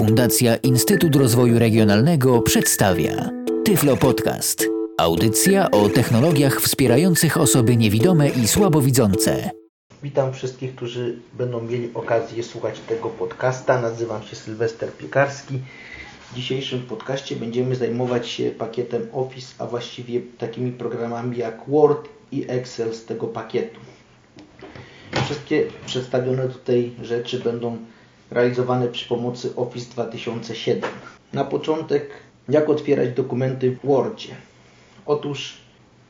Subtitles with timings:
[0.00, 3.30] Fundacja Instytut Rozwoju Regionalnego przedstawia
[3.64, 4.66] Tyflo Podcast.
[4.98, 9.50] Audycja o technologiach wspierających osoby niewidome i słabowidzące.
[10.02, 13.80] Witam wszystkich, którzy będą mieli okazję słuchać tego podcasta.
[13.80, 15.58] Nazywam się Sylwester Piekarski.
[16.30, 22.44] W dzisiejszym podcaście będziemy zajmować się pakietem Office, a właściwie takimi programami jak Word i
[22.48, 23.80] Excel z tego pakietu.
[25.24, 27.78] Wszystkie przedstawione tutaj rzeczy będą
[28.30, 30.90] realizowane przy pomocy Office 2007.
[31.32, 32.10] Na początek,
[32.48, 34.34] jak otwierać dokumenty w Wordzie.
[35.06, 35.56] Otóż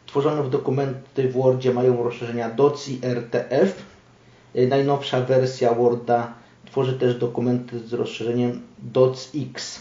[0.06, 3.82] tworzone w dokumenty w Wordzie mają rozszerzenia DOC i RTF.
[4.68, 9.80] Najnowsza wersja Worda tworzy też dokumenty z rozszerzeniem DOCX.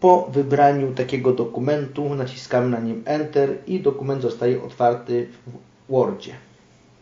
[0.00, 6.32] Po wybraniu takiego dokumentu naciskamy na nim Enter i dokument zostaje otwarty w Wordzie.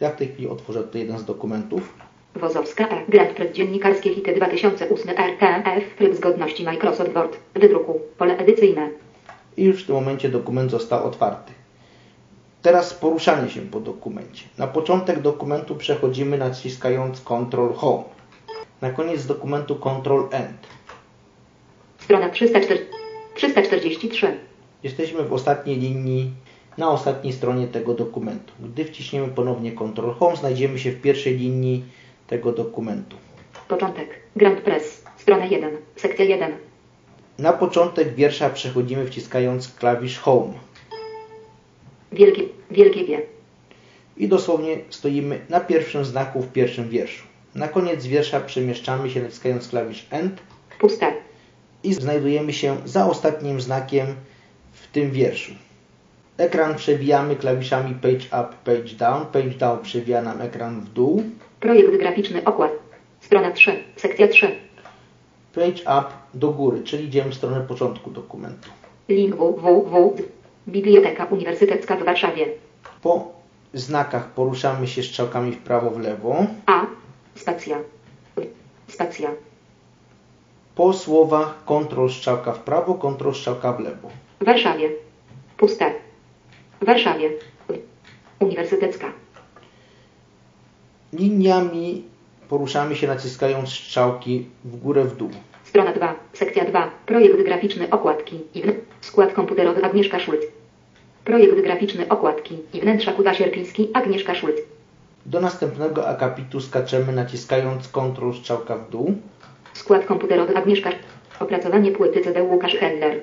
[0.01, 1.95] Ja w tej chwili otworzę tutaj jeden z dokumentów.
[2.39, 3.07] Wozowska E.
[3.09, 5.97] Grand Prix Dziennikarskie HIT 2008 RTF.
[5.99, 7.37] Tryb zgodności Microsoft Word.
[7.55, 8.01] Wydruku.
[8.19, 8.89] Pole edycyjne.
[9.57, 11.53] I już w tym momencie dokument został otwarty.
[12.63, 14.45] Teraz poruszanie się po dokumencie.
[14.59, 18.05] Na początek dokumentu przechodzimy naciskając Ctrl Home.
[18.81, 20.67] Na koniec dokumentu Ctrl End.
[21.99, 22.87] Strona 304
[23.35, 24.37] 343.
[24.83, 26.31] Jesteśmy w ostatniej linii,
[26.79, 28.53] na ostatniej stronie tego dokumentu.
[28.61, 31.85] Gdy wciśniemy ponownie Ctrl Home, znajdziemy się w pierwszej linii
[32.27, 33.17] tego dokumentu.
[33.69, 34.09] Początek.
[34.37, 35.05] Grand Press.
[35.17, 35.77] Strona 1.
[35.97, 36.53] Sekcja 1.
[37.39, 40.53] Na początek wiersza przechodzimy wciskając klawisz Home.
[42.13, 43.23] Wielkie, wielkie wie.
[44.17, 47.25] I dosłownie stoimy na pierwszym znaku w pierwszym wierszu.
[47.55, 50.41] Na koniec wiersza przemieszczamy się naciskając klawisz End
[50.79, 51.13] Puste.
[51.85, 54.07] i znajdujemy się za ostatnim znakiem
[54.73, 55.53] w tym wierszu.
[56.37, 59.27] Ekran przewijamy klawiszami Page Up, Page Down.
[59.27, 61.23] Page Down przewija nam ekran w dół.
[61.61, 62.73] Projekt graficzny okład.
[63.21, 63.85] Strona 3.
[63.97, 64.57] Sekcja 3.
[65.55, 68.71] Page Up do góry, czyli idziemy w stronę początku dokumentu.
[69.09, 70.17] Link www.
[70.69, 72.47] Biblioteka Uniwersytecka w Warszawie.
[73.03, 73.33] Po
[73.75, 76.47] znakach poruszamy się strzałkami w prawo, w lewo.
[76.67, 76.87] A.
[77.35, 77.79] Spacja.
[78.89, 79.31] Spacja.
[80.75, 84.11] Po słowach Ctrl strzałka w prawo, Ctrl strzałka w lewo.
[84.41, 84.91] W Warszawie.
[85.57, 85.93] Puste.
[86.81, 87.31] W Warszawie.
[88.41, 89.13] Uniwersytecka.
[91.13, 92.03] Liniami
[92.49, 95.31] poruszamy się naciskając strzałki w górę, w dół.
[95.65, 96.15] Strona 2.
[96.33, 96.91] Sekcja 2.
[97.07, 98.73] Projekt graficzny okładki i wn...
[99.01, 100.41] skład komputerowy Agnieszka Szulc.
[101.25, 104.57] Projekt graficzny okładki i wnętrza Kuba Sierpiński Agnieszka Szulc.
[105.27, 109.15] Do następnego akapitu skaczemy naciskając Ctrl strzałka w dół.
[109.75, 110.91] Skład komputerowy Agnieszka
[111.41, 113.21] Opracowanie płyty CD Łukasz Heller.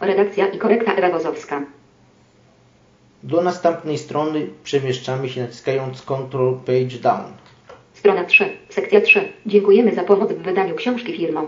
[0.00, 1.62] Redakcja i korekta Ewa Wozowska.
[3.22, 7.32] Do następnej strony przemieszczamy się naciskając Ctrl Page Down.
[7.94, 8.50] Strona 3.
[8.68, 9.32] Sekcja 3.
[9.46, 11.46] Dziękujemy za pomoc w wydaniu książki firmom.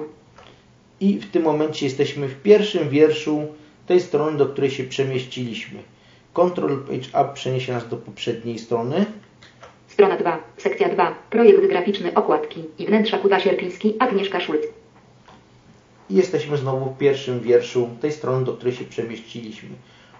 [1.01, 3.47] I w tym momencie jesteśmy w pierwszym wierszu
[3.87, 5.79] tej strony, do której się przemieściliśmy.
[6.35, 9.07] Ctrl Page Up przeniesie nas do poprzedniej strony.
[9.89, 10.41] Strona 2.
[10.57, 11.15] Sekcja 2.
[11.31, 14.63] Projekt graficzny okładki i wnętrza Kuba Sierpiński Agnieszka Szulc.
[16.11, 19.69] I jesteśmy znowu w pierwszym wierszu tej strony, do której się przemieściliśmy.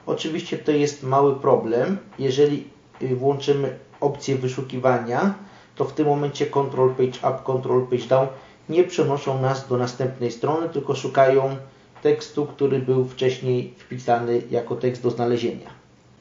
[0.07, 1.99] Oczywiście to jest mały problem.
[2.19, 2.65] Jeżeli
[3.03, 5.35] y, włączymy opcję wyszukiwania,
[5.75, 8.27] to w tym momencie Ctrl Page Up, Ctrl Page Down
[8.69, 11.57] nie przenoszą nas do następnej strony, tylko szukają
[12.03, 15.71] tekstu, który był wcześniej wpisany jako tekst do znalezienia.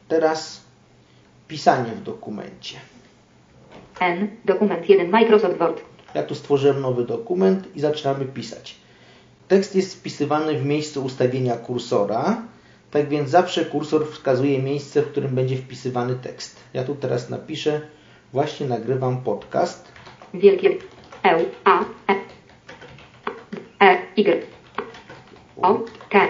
[0.08, 0.62] Teraz
[1.48, 2.78] pisanie w dokumencie.
[4.00, 4.28] N.
[4.46, 5.81] Dokument 1 Microsoft Word.
[6.16, 8.75] Ja tu stworzyłem nowy dokument i zaczynamy pisać.
[9.48, 12.42] Tekst jest wpisywany w miejscu ustawienia kursora,
[12.91, 16.59] tak więc zawsze kursor wskazuje miejsce, w którym będzie wpisywany tekst.
[16.74, 17.81] Ja tu teraz napiszę,
[18.34, 19.91] właśnie nagrywam podcast.
[20.34, 20.69] Wielkie
[21.24, 22.16] E A E
[23.80, 24.46] E Y
[25.62, 26.28] O T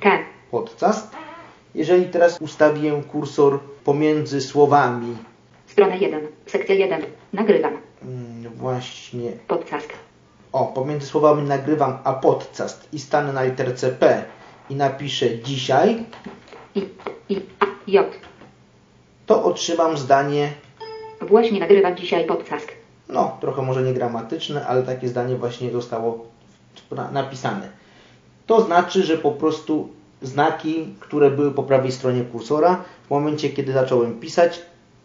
[0.00, 0.18] T
[0.50, 1.12] podcast.
[1.74, 5.16] Jeżeli teraz ustawię kursor pomiędzy słowami,
[5.66, 6.20] Strona 1.
[6.46, 7.02] Sekcja 1.
[7.32, 7.78] Nagrywam.
[8.02, 9.88] mm, właśnie, Podcast.
[10.52, 14.24] o, pomiędzy słowami nagrywam a podcast i stanę na literce P
[14.72, 16.04] i napiszę dzisiaj,
[16.74, 16.88] I
[17.28, 17.40] I
[17.86, 18.06] J.
[19.26, 20.52] to otrzymam zdanie,
[21.20, 22.68] Właśnie nagrywam dzisiaj podcast.
[23.08, 26.26] no, trochę może niegramatyczne, ale takie zdanie właśnie zostało
[26.90, 27.68] na- napisane.
[28.46, 29.88] To znaczy, że po prostu
[30.22, 34.62] znaki, które były po prawej stronie kursora, w momencie kiedy zacząłem pisać,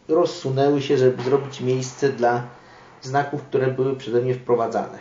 [0.07, 2.43] rozsunęły się, żeby zrobić miejsce dla
[3.01, 4.97] znaków, które były przeze mnie wprowadzane.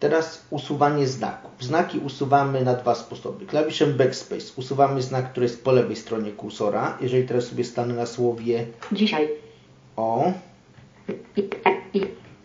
[0.00, 1.50] Teraz usuwanie znaków.
[1.60, 3.46] Znaki usuwamy na dwa sposoby.
[3.46, 6.98] Klawiszem Backspace usuwamy znak, który jest po lewej stronie kursora.
[7.00, 9.28] Jeżeli teraz sobie stanę na słowie Dzisiaj.
[9.96, 10.32] O,
[11.94, 12.00] I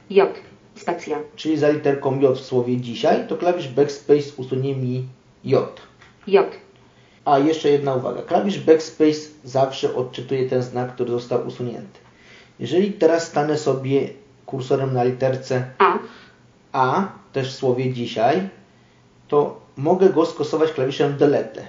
[0.10, 0.30] J.
[0.76, 1.18] Spacja.
[1.36, 5.08] czyli za literką J w słowie dzisiaj, to klawisz Backspace usunie mi
[5.44, 5.82] J.
[6.28, 6.52] J.
[7.26, 8.22] A jeszcze jedna uwaga.
[8.22, 12.00] Klawisz Backspace zawsze odczytuje ten znak, który został usunięty.
[12.60, 14.10] Jeżeli teraz stanę sobie
[14.46, 16.00] kursorem na literce A.
[16.72, 18.50] A, też w słowie dzisiaj,
[19.28, 21.64] to mogę go skosować klawiszem Delete.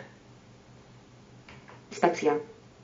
[1.90, 2.34] Spacja.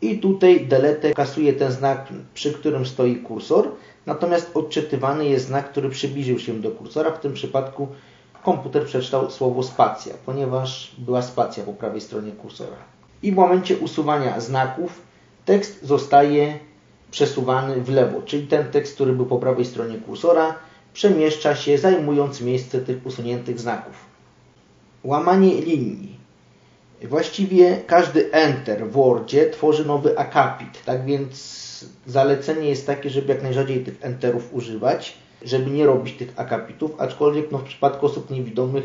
[0.02, 3.70] I tutaj delete kasuje ten znak, przy którym stoi kursor,
[4.06, 7.10] natomiast odczytywany jest znak, który przybliżył się do kursora.
[7.10, 7.88] W tym przypadku
[8.44, 12.76] komputer przeczytał słowo spacja, ponieważ była spacja po prawej stronie kursora.
[13.22, 15.02] I w momencie usuwania znaków
[15.44, 16.58] tekst zostaje
[17.10, 20.54] przesuwany w lewo, czyli ten tekst, który był po prawej stronie kursora,
[20.98, 23.94] przemieszcza się zajmując miejsce tych usuniętych znaków.
[25.04, 26.18] Łamanie linii.
[27.02, 33.42] Właściwie każdy Enter w Wordzie tworzy nowy akapit, tak więc zalecenie jest takie, żeby jak
[33.42, 38.84] najrzadziej tych Enterów używać, żeby nie robić tych akapitów, aczkolwiek no, w przypadku osób niewidomych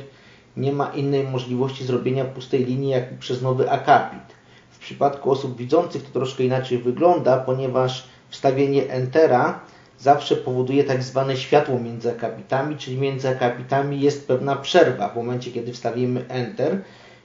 [0.57, 4.33] nie ma innej możliwości zrobienia pustej linii jak przez nowy akapit.
[4.71, 9.59] W przypadku osób widzących to troszkę inaczej wygląda, ponieważ wstawienie Entera
[10.03, 15.09] zawsze powoduje tak zwane światło między akapitami, czyli między akapitami jest pewna przerwa.
[15.09, 16.81] W momencie, kiedy wstawimy Enter,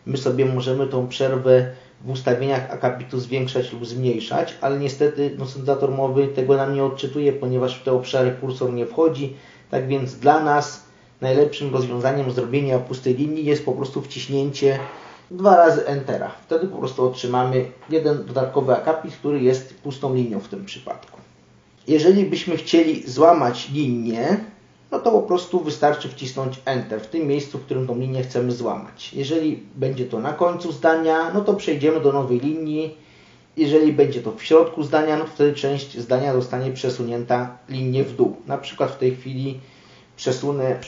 [0.07, 1.73] my sobie możemy tą przerwę
[2.05, 7.33] w ustawieniach akapitu zwiększać lub zmniejszać, ale niestety no, syntezator mowy tego nam nie odczytuje,
[7.33, 9.37] ponieważ w te obszary kursor nie wchodzi.
[9.71, 10.85] Tak więc dla nas
[11.21, 14.79] najlepszym rozwiązaniem zrobienia pustej linii jest po prostu wciśnięcie
[15.31, 16.31] dwa razy Entera.
[16.47, 21.28] Wtedy po prostu otrzymamy jeden dodatkowy akapit, który jest pustą linią w tym przypadku.
[21.89, 24.37] Jeżeli byśmy chcieli złamać linię,
[24.91, 28.53] no to po prostu wystarczy wcisnąć Enter w tym miejscu, w którym tą linię chcemy
[28.53, 29.15] złamać.
[29.15, 32.97] Jeżeli będzie to na końcu zdania, no to przejdziemy do nowej linii.
[33.57, 38.17] Jeżeli będzie to w środku zdania, no to wtedy część zdania zostanie przesunięta linię w
[38.17, 38.37] dół.
[38.47, 39.61] Na przykład w tej chwili
[40.17, 40.81] przesunę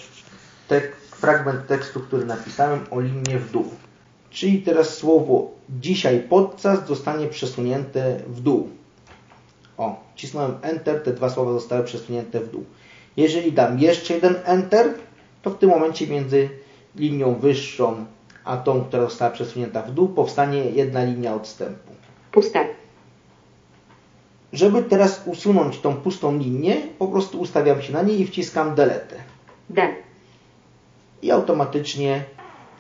[0.69, 3.65] tek fragment tekstu, który napisałem o linię w dół.
[4.31, 5.51] Czyli teraz słowo
[5.81, 8.80] dzisiaj podcast zostanie przesunięte w dół.
[9.81, 12.65] O, cisnąłem Enter, te dwa słowa zostały przesunięte w dół.
[13.17, 14.95] Jeżeli dam jeszcze jeden Enter,
[15.43, 16.49] to w tym momencie między
[16.97, 18.05] linią wyższą
[18.45, 21.93] a tą, która została przesunięta w dół, powstanie jedna linia odstępu.
[22.33, 22.67] Puste.
[24.53, 29.17] Żeby teraz usunąć tą pustą linię, po prostu ustawiam się na niej i wciskam Delete.
[29.71, 29.95] D.
[31.23, 32.25] I automatycznie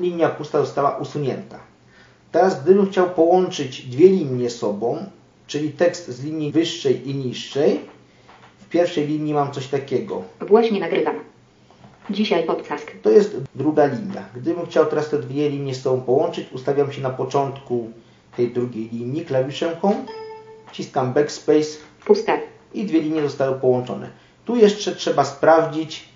[0.00, 1.58] linia pusta została usunięta.
[2.32, 5.06] Teraz gdybym chciał połączyć dwie linie sobą,
[5.50, 7.80] czyli tekst z linii wyższej i niższej,
[8.58, 10.22] w pierwszej linii mam coś takiego.
[10.40, 11.14] Właśnie nagrywam.
[12.10, 12.86] Dzisiaj podcast.
[13.02, 14.24] To jest druga linia.
[14.36, 17.90] Gdybym chciał teraz te dwie linie z sobą połączyć, ustawiam się na początku
[18.36, 20.04] tej drugiej linii klawiszem Home,
[20.66, 22.38] wciskam Backspace Puste.
[22.74, 24.10] i dwie linie zostały połączone.
[24.44, 26.08] Tu jeszcze trzeba sprawdzić,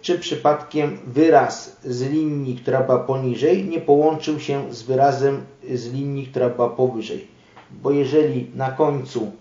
[0.00, 5.40] czy przypadkiem wyraz z linii, która była poniżej, nie połączył się z wyrazem
[5.74, 7.37] z linii, która była powyżej.
[7.70, 9.32] Bo jeżeli na końcu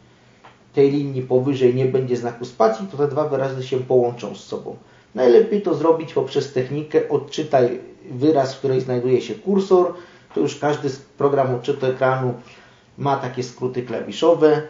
[0.74, 4.76] tej linii powyżej nie będzie znaku spacji, to te dwa wyrazy się połączą z sobą.
[5.16, 7.80] Najlepiej to zrobić poprzez technikę odczytaj
[8.12, 9.94] wyraz, w której znajduje się kursor.
[10.36, 12.34] To już każdy program odczytu ekranu
[12.98, 14.62] ma takie skróty klawiszowe.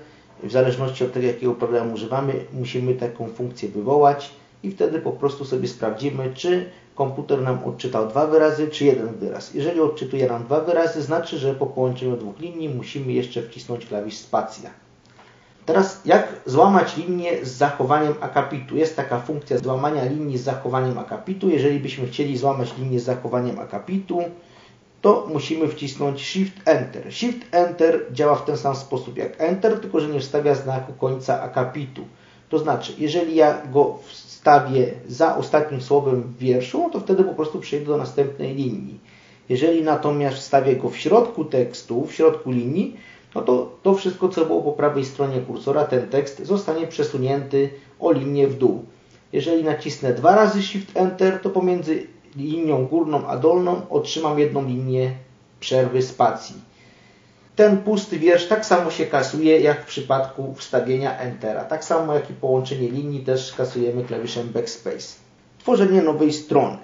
[0.44, 4.32] W zależności od tego, jakiego programu używamy, musimy taką funkcję wywołać
[4.64, 9.54] i wtedy po prostu sobie sprawdzimy, czy komputer nam odczytał dwa wyrazy, czy jeden wyraz.
[9.54, 14.18] Jeżeli odczytuje nam dwa wyrazy, znaczy, że po połączeniu dwóch linii musimy jeszcze wcisnąć klawisz
[14.18, 14.70] spacja.
[15.66, 18.78] Teraz jak złamać linię z zachowaniem akapitu?
[18.78, 21.50] Jest taka funkcja złamania linii z zachowaniem akapitu.
[21.50, 24.22] Jeżeli byśmy chcieli złamać linię z zachowaniem akapitu,
[25.02, 27.14] to musimy wcisnąć Shift Enter.
[27.14, 31.42] Shift Enter działa w ten sam sposób jak Enter, tylko że nie wstawia znaku końca
[31.42, 32.06] akapitu.
[32.50, 37.60] To znaczy, jeżeli ja go wstawię za ostatnim słowem w wierszu, to wtedy po prostu
[37.60, 39.00] przejdę do następnej linii.
[39.50, 42.98] Jeżeli natomiast wstawię go w środku tekstu, w środku linii,
[43.36, 48.12] no to to wszystko, co było po prawej stronie kursora, ten tekst zostanie przesunięty o
[48.12, 48.86] linię w dół.
[49.34, 55.12] Jeżeli nacisnę dwa razy Shift Enter, to pomiędzy linią górną a dolną otrzymam jedną linię
[55.60, 56.56] przerwy spacji.
[57.58, 61.64] Ten pusty wiersz tak samo się kasuje jak w przypadku wstawienia Entera.
[61.64, 65.16] Tak samo jak i połączenie linii też kasujemy klawiszem Backspace.
[65.60, 66.78] Tworzenie nowej strony.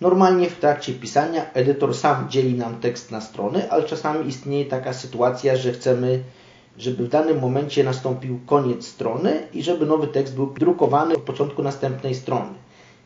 [0.00, 4.92] Normalnie w trakcie pisania edytor sam dzieli nam tekst na strony, ale czasami istnieje taka
[4.92, 6.22] sytuacja, że chcemy,
[6.78, 11.62] żeby w danym momencie nastąpił koniec strony i żeby nowy tekst był drukowany od początku
[11.62, 12.54] następnej strony.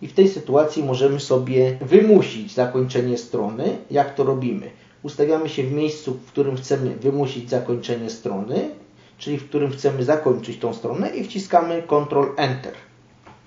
[0.02, 3.76] I w tej sytuacji możemy sobie wymusić zakończenie strony.
[3.90, 4.71] Jak to robimy?
[5.04, 8.70] Ustawiamy się w miejscu, w którym chcemy wymusić zakończenie strony,
[9.18, 12.73] czyli w którym chcemy zakończyć tą stronę i wciskamy Ctrl Enter.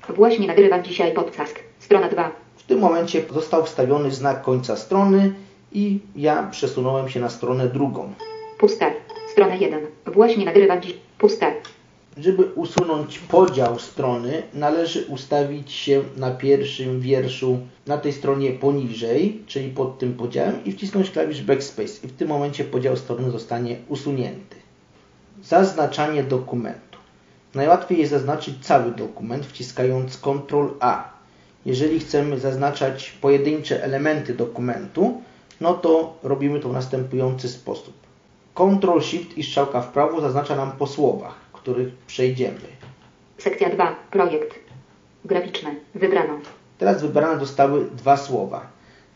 [0.10, 1.56] Właśnie nagrywam dzisiaj podcast.
[1.80, 2.32] Strona 2.
[2.56, 5.34] W tym momencie został wstawiony znak końca strony
[5.72, 8.14] i ja przesunąłem się na stronę drugą.
[8.60, 8.94] Puste.
[9.32, 9.80] Strona 1.
[10.06, 10.94] Właśnie nagrywam dziś.
[11.18, 11.54] Puste.
[12.20, 19.70] Żeby usunąć podział strony, należy ustawić się na pierwszym wierszu na tej stronie poniżej, czyli
[19.70, 21.94] pod tym podziałem i wcisnąć klawisz Backspace.
[22.04, 24.56] I w tym momencie podział strony zostanie usunięty.
[25.44, 26.98] Zaznaczanie dokumentu.
[27.56, 31.10] Najłatwiej jest zaznaczyć cały dokument wciskając Ctrl A.
[31.66, 35.22] Jeżeli chcemy zaznaczać pojedyncze elementy dokumentu,
[35.62, 37.94] no to robimy to w następujący sposób.
[38.56, 41.36] Ctrl Shift i strzałka w prawo zaznacza nam po słowach,
[41.68, 42.60] których przejdziemy.
[43.38, 43.96] Sekcja 2.
[44.12, 44.60] Projekt.
[45.26, 45.76] Graficzny.
[45.96, 46.34] Wybrano.
[46.78, 48.68] Teraz wybrane zostały dwa słowa.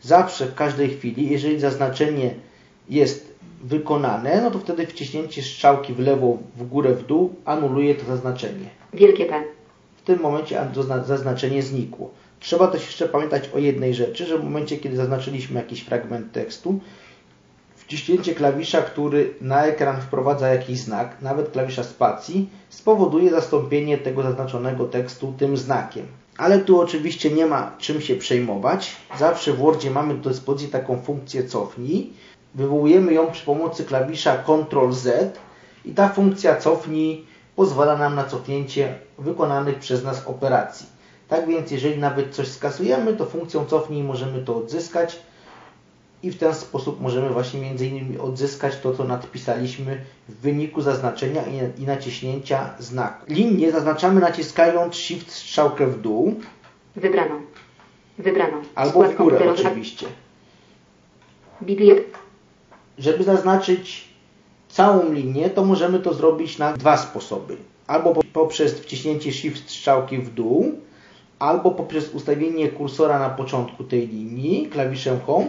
[0.01, 2.33] Zawsze, w każdej chwili, jeżeli zaznaczenie
[2.89, 8.05] jest wykonane, no to wtedy wciśnięcie strzałki w lewo, w górę, w dół anuluje to
[8.05, 8.65] zaznaczenie.
[8.93, 9.43] Wielkie P.
[9.97, 12.09] W tym momencie zazna- zaznaczenie znikło.
[12.39, 16.79] Trzeba też jeszcze pamiętać o jednej rzeczy, że w momencie, kiedy zaznaczyliśmy jakiś fragment tekstu,
[17.91, 24.85] wciśnięcie klawisza, który na ekran wprowadza jakiś znak, nawet klawisza spacji, spowoduje zastąpienie tego zaznaczonego
[24.85, 26.05] tekstu tym znakiem.
[26.37, 28.95] Ale tu oczywiście nie ma czym się przejmować.
[29.19, 32.13] Zawsze w Wordzie mamy do dyspozycji taką funkcję cofnij.
[32.55, 35.39] Wywołujemy ją przy pomocy klawisza Ctrl Z
[35.85, 40.85] i ta funkcja cofnij pozwala nam na cofnięcie wykonanych przez nas operacji.
[41.27, 45.19] Tak więc jeżeli nawet coś skasujemy, to funkcją cofnij możemy to odzyskać
[46.23, 51.41] i w ten sposób możemy właśnie między innymi odzyskać to, co nadpisaliśmy w wyniku zaznaczenia
[51.77, 53.25] i, naciśnięcia znaku.
[53.29, 56.35] Linię zaznaczamy naciskając Shift strzałkę w dół
[56.95, 57.35] Wybrano.
[58.17, 58.57] Wybrano.
[58.75, 60.05] albo w górę oczywiście.
[61.63, 61.97] Bibliot.
[62.97, 64.07] Żeby zaznaczyć
[64.69, 67.57] całą linię, to możemy to zrobić na dwa sposoby.
[67.87, 70.71] Albo po- poprzez wciśnięcie Shift strzałki w dół,
[71.39, 75.47] albo poprzez ustawienie kursora na początku tej linii klawiszem Home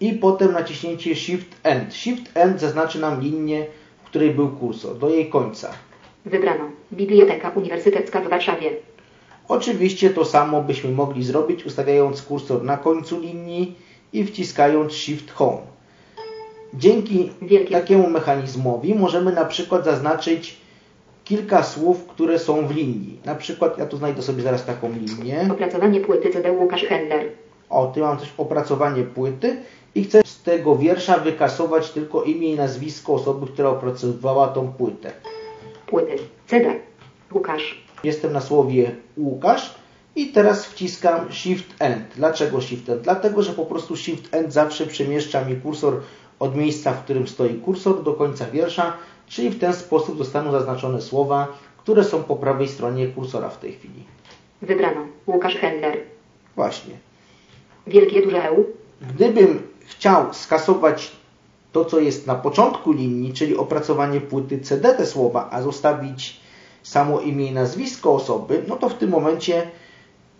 [0.00, 1.94] i potem naciśnięcie Shift End.
[1.94, 3.66] Shift End zaznaczy nam linię,
[4.04, 5.72] w której był kursor, do jej końca.
[6.24, 6.64] Wybrano.
[6.92, 8.70] Biblioteka Uniwersytecka w Warszawie.
[9.48, 13.74] Oczywiście to samo byśmy mogli zrobić, ustawiając kursor na końcu linii
[14.12, 15.58] i wciskając Shift Home.
[16.74, 17.74] Dzięki Wielkie.
[17.74, 20.56] takiemu mechanizmowi możemy na przykład zaznaczyć
[21.24, 23.20] kilka słów, które są w linii.
[23.24, 25.48] Na przykład ja tu znajdę sobie zaraz taką linię.
[25.52, 27.28] Opracowanie płyty CD Łukasz Hender.
[27.70, 29.56] O, tu mam coś opracowanie płyty
[29.96, 35.12] i chcę z tego wiersza wykasować tylko imię i nazwisko osoby, która opracowywała tą płytę.
[35.86, 36.18] Płyty.
[36.46, 36.74] CD.
[37.32, 37.86] Łukasz.
[38.04, 39.74] Jestem na słowie Łukasz
[40.16, 42.04] i teraz wciskam Shift End.
[42.16, 43.02] Dlaczego Shift End?
[43.02, 46.00] Dlatego, że po prostu Shift End zawsze przemieszcza mi kursor
[46.38, 48.92] od miejsca, w którym stoi kursor do końca wiersza,
[49.26, 51.48] czyli w ten sposób zostaną zaznaczone słowa,
[51.78, 54.04] które są po prawej stronie kursora w tej chwili.
[54.62, 55.00] Wybrano.
[55.26, 55.96] Łukasz Hender.
[56.56, 56.94] Właśnie.
[57.86, 58.64] Wielkie duże E.
[59.02, 59.75] Gdybym
[60.06, 61.12] chciał skasować
[61.72, 66.40] to, co jest na początku linii, czyli opracowanie płyty CD te słowa, a zostawić
[66.82, 69.70] samo imię i nazwisko osoby, no to w tym momencie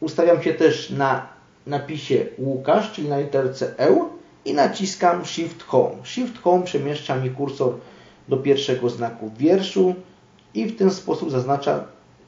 [0.00, 1.26] ustawiam się też na
[1.66, 4.04] napisie Łukasz, czyli na literce E
[4.44, 5.96] i naciskam Shift Home.
[6.04, 7.72] Shift Home przemieszcza mi kursor
[8.28, 9.94] do pierwszego znaku wierszu
[10.54, 11.84] i w ten sposób zaznacza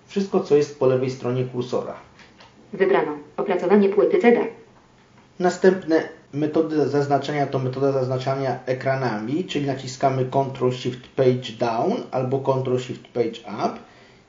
[0.07, 1.95] wszystko, co jest po lewej stronie kursora.
[2.73, 3.13] Wybrano.
[3.37, 4.47] Opracowanie płyty CD.
[5.39, 12.79] Następne metody zaznaczenia to metoda zaznaczania ekranami, czyli naciskamy Ctrl Shift Page Down albo Ctrl
[12.79, 13.79] Shift Page Up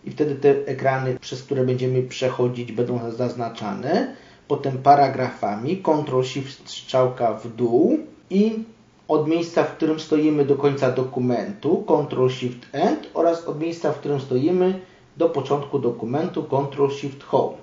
[0.06, 4.15] i wtedy te ekrany, przez które będziemy przechodzić, będą zaznaczane.
[4.48, 7.98] Potem paragrafami Ctrl Shift strzałka w dół
[8.29, 8.63] i
[9.08, 14.00] od miejsca, w którym stoimy do końca dokumentu Ctrl Shift End oraz od miejsca, w
[14.00, 14.79] którym stoimy
[15.18, 17.58] do początku dokumentu Ctrl Shift Home.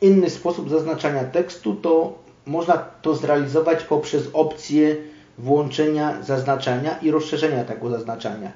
[0.00, 4.96] Inny sposób zaznaczania tekstu to można to zrealizować poprzez opcję
[5.38, 8.52] włączenia zaznaczania i rozszerzenia tego zaznaczania.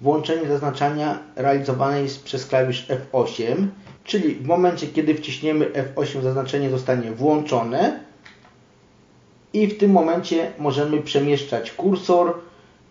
[0.00, 3.66] Włączenie zaznaczania realizowane jest przez klawisz F8,
[4.04, 8.00] czyli w momencie, kiedy wciśniemy F8, zaznaczenie zostanie włączone
[9.52, 12.34] i w tym momencie możemy przemieszczać kursor,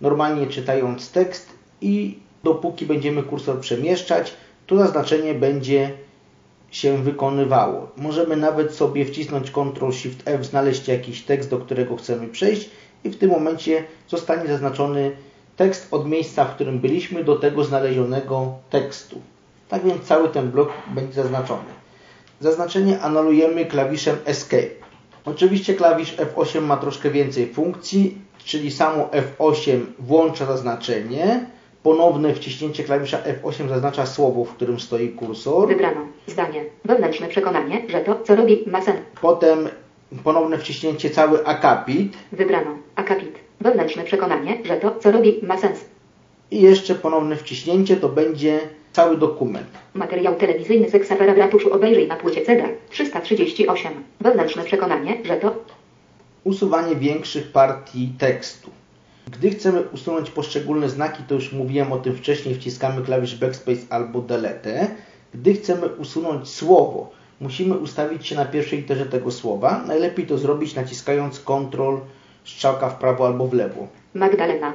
[0.02, 1.50] normalnie czytając tekst
[1.82, 4.34] i dopóki będziemy kursor przemieszczać,
[4.68, 5.92] to zaznaczenie będzie
[6.74, 7.88] się wykonywało.
[7.98, 12.70] Możemy nawet sobie wcisnąć Ctrl Shift F, znaleźć jakiś tekst, do którego chcemy przejść
[13.04, 15.12] i w tym momencie zostanie zaznaczony
[15.58, 19.22] tekst od miejsca, w którym byliśmy, do tego znalezionego tekstu.
[19.70, 21.70] Tak więc cały ten blok będzie zaznaczony.
[22.40, 24.84] Zaznaczenie anulujemy klawiszem Escape.
[25.26, 31.46] Oczywiście klawisz F8 ma troszkę więcej funkcji, czyli samo F8 włącza zaznaczenie,
[31.84, 35.68] Ponowne wciśnięcie klawisza F8 zaznacza słowo, w którym stoi kursor.
[35.68, 36.02] Wybrano.
[36.28, 36.66] Zdanie.
[36.86, 39.00] Wewnętrzne przekonanie, że to, co robi, ma sens.
[39.22, 39.70] Potem
[40.24, 42.14] ponowne wciśnięcie cały akapit.
[42.32, 42.72] Wybrano.
[42.96, 43.36] Akapit.
[43.62, 45.86] Wewnętrzne przekonanie, że to, co robi, ma sens.
[46.52, 48.60] I jeszcze ponowne wciśnięcie to będzie
[48.94, 49.68] cały dokument.
[49.94, 53.94] Materiał telewizyjny seksafera w ratuszu obejrzyj na płycie CD 338.
[54.22, 55.56] Wewnętrzne przekonanie, że to
[56.44, 58.70] Usuwanie większych partii tekstu.
[59.32, 64.22] Gdy chcemy usunąć poszczególne znaki, to już mówiłem o tym wcześniej, wciskamy klawisz Backspace albo
[64.22, 64.88] Delete.
[65.34, 67.12] Gdy chcemy usunąć słowo,
[67.42, 69.84] musimy ustawić się na pierwszej literze tego słowa.
[69.88, 71.98] Najlepiej to zrobić naciskając Ctrl,
[72.46, 73.88] strzałka w prawo albo w lewo.
[74.14, 74.74] Magdalena.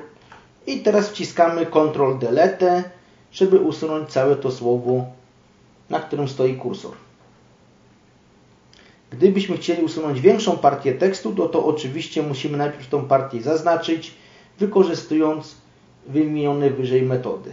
[0.66, 2.84] I teraz wciskamy Ctrl Delete,
[3.32, 5.04] żeby usunąć całe to słowo,
[5.90, 6.92] na którym stoi kursor.
[9.10, 14.14] Gdybyśmy chcieli usunąć większą partię tekstu, to to oczywiście musimy najpierw tą partię zaznaczyć,
[14.58, 15.56] wykorzystując
[16.06, 17.50] wymienione wyżej metody.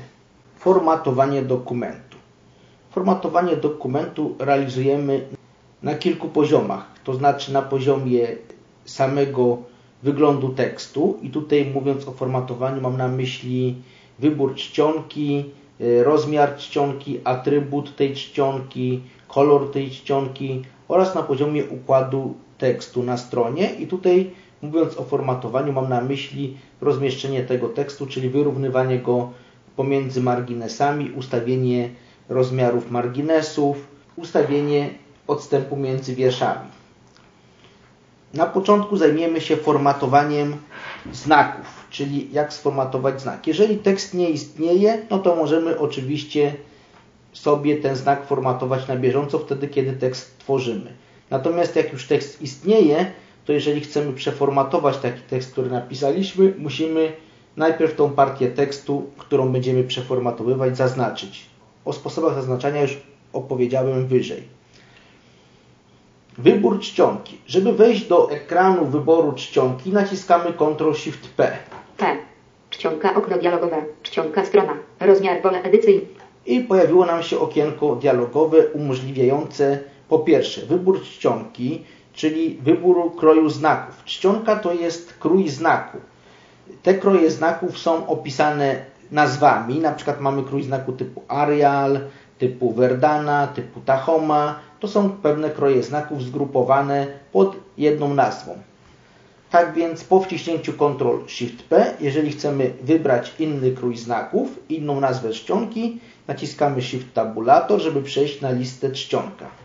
[0.58, 2.18] Formatowanie dokumentu.
[2.92, 5.28] Formatowanie dokumentu realizujemy
[5.84, 8.28] na kilku poziomach, to znaczy na poziomie
[8.86, 9.58] samego
[10.04, 13.76] wyglądu tekstu i tutaj mówiąc o formatowaniu mam na myśli
[14.20, 15.46] wybór czcionki,
[15.82, 23.18] y, rozmiar czcionki, atrybut tej czcionki, kolor tej czcionki oraz na poziomie układu tekstu na
[23.18, 24.32] stronie i tutaj
[24.62, 29.32] mówiąc o formatowaniu mam na myśli rozmieszczenie tego tekstu, czyli wyrównywanie go
[29.76, 31.90] pomiędzy marginesami, ustawienie
[32.30, 34.90] rozmiarów marginesów, ustawienie
[35.28, 36.70] odstępu między wierszami.
[38.34, 40.56] Na początku zajmiemy się formatowaniem
[41.14, 43.48] znaków, czyli jak sformatować znak.
[43.48, 46.54] Jeżeli tekst nie istnieje, no to możemy oczywiście
[47.34, 50.94] sobie ten znak formatować na bieżąco wtedy, kiedy tekst tworzymy.
[51.30, 53.12] Natomiast jak już tekst istnieje,
[53.46, 57.12] to jeżeli chcemy przeformatować taki tekst, który napisaliśmy, musimy
[57.58, 61.46] najpierw tą partię tekstu, którą będziemy przeformatowywać, zaznaczyć.
[61.86, 62.98] O sposobach zaznaczania już
[63.34, 64.44] opowiedziałem wyżej.
[66.38, 67.38] Wybór czcionki.
[67.48, 71.52] Żeby wejść do ekranu wyboru czcionki, naciskamy Ctrl-Shift-P.
[71.98, 72.18] P.
[72.70, 73.86] Czcionka okno dialogowe.
[74.04, 74.74] Czcionka strona.
[75.00, 76.02] Rozmiar pole edycyjny.
[76.46, 84.04] I pojawiło nam się okienko dialogowe umożliwiające po pierwsze wybór czcionki, czyli wybór kroju znaków.
[84.06, 85.98] Czcionka to jest krój znaku.
[86.84, 92.00] Te kroje znaków są opisane nazwami, na przykład mamy krój znaku typu Arial,
[92.38, 94.60] typu Verdana, typu Tahoma.
[94.80, 98.58] To są pewne kroje znaków zgrupowane pod jedną nazwą.
[99.52, 106.82] Tak więc po wciśnięciu Ctrl-Shift-P, jeżeli chcemy wybrać inny krój znaków, inną nazwę czcionki, naciskamy
[106.82, 109.65] Shift Tabulator, żeby przejść na listę czcionka.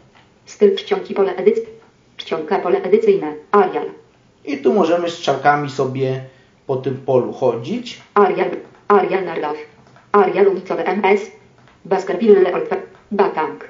[0.51, 1.63] Styl czcionki pole edycji.
[2.17, 3.35] Czcionka pole edycyjne.
[3.51, 3.87] Arial.
[4.45, 6.25] I tu możemy strzałkami sobie
[6.67, 8.01] po tym polu chodzić.
[8.15, 8.51] Arial.
[8.89, 9.57] Arial Narlow.
[10.13, 11.31] Arial ulicowe MS.
[11.85, 12.71] Baskerville Old
[13.11, 13.65] Batang.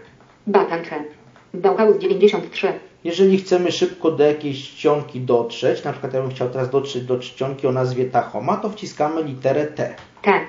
[0.46, 1.04] Batancze.
[1.54, 2.72] Bauhaus 93.
[3.04, 7.18] Jeżeli chcemy szybko do jakiejś czcionki dotrzeć, na przykład ja bym chciał teraz dotrzeć do
[7.18, 9.94] czcionki o nazwie Tahoma, to wciskamy literę T.
[10.22, 10.40] T.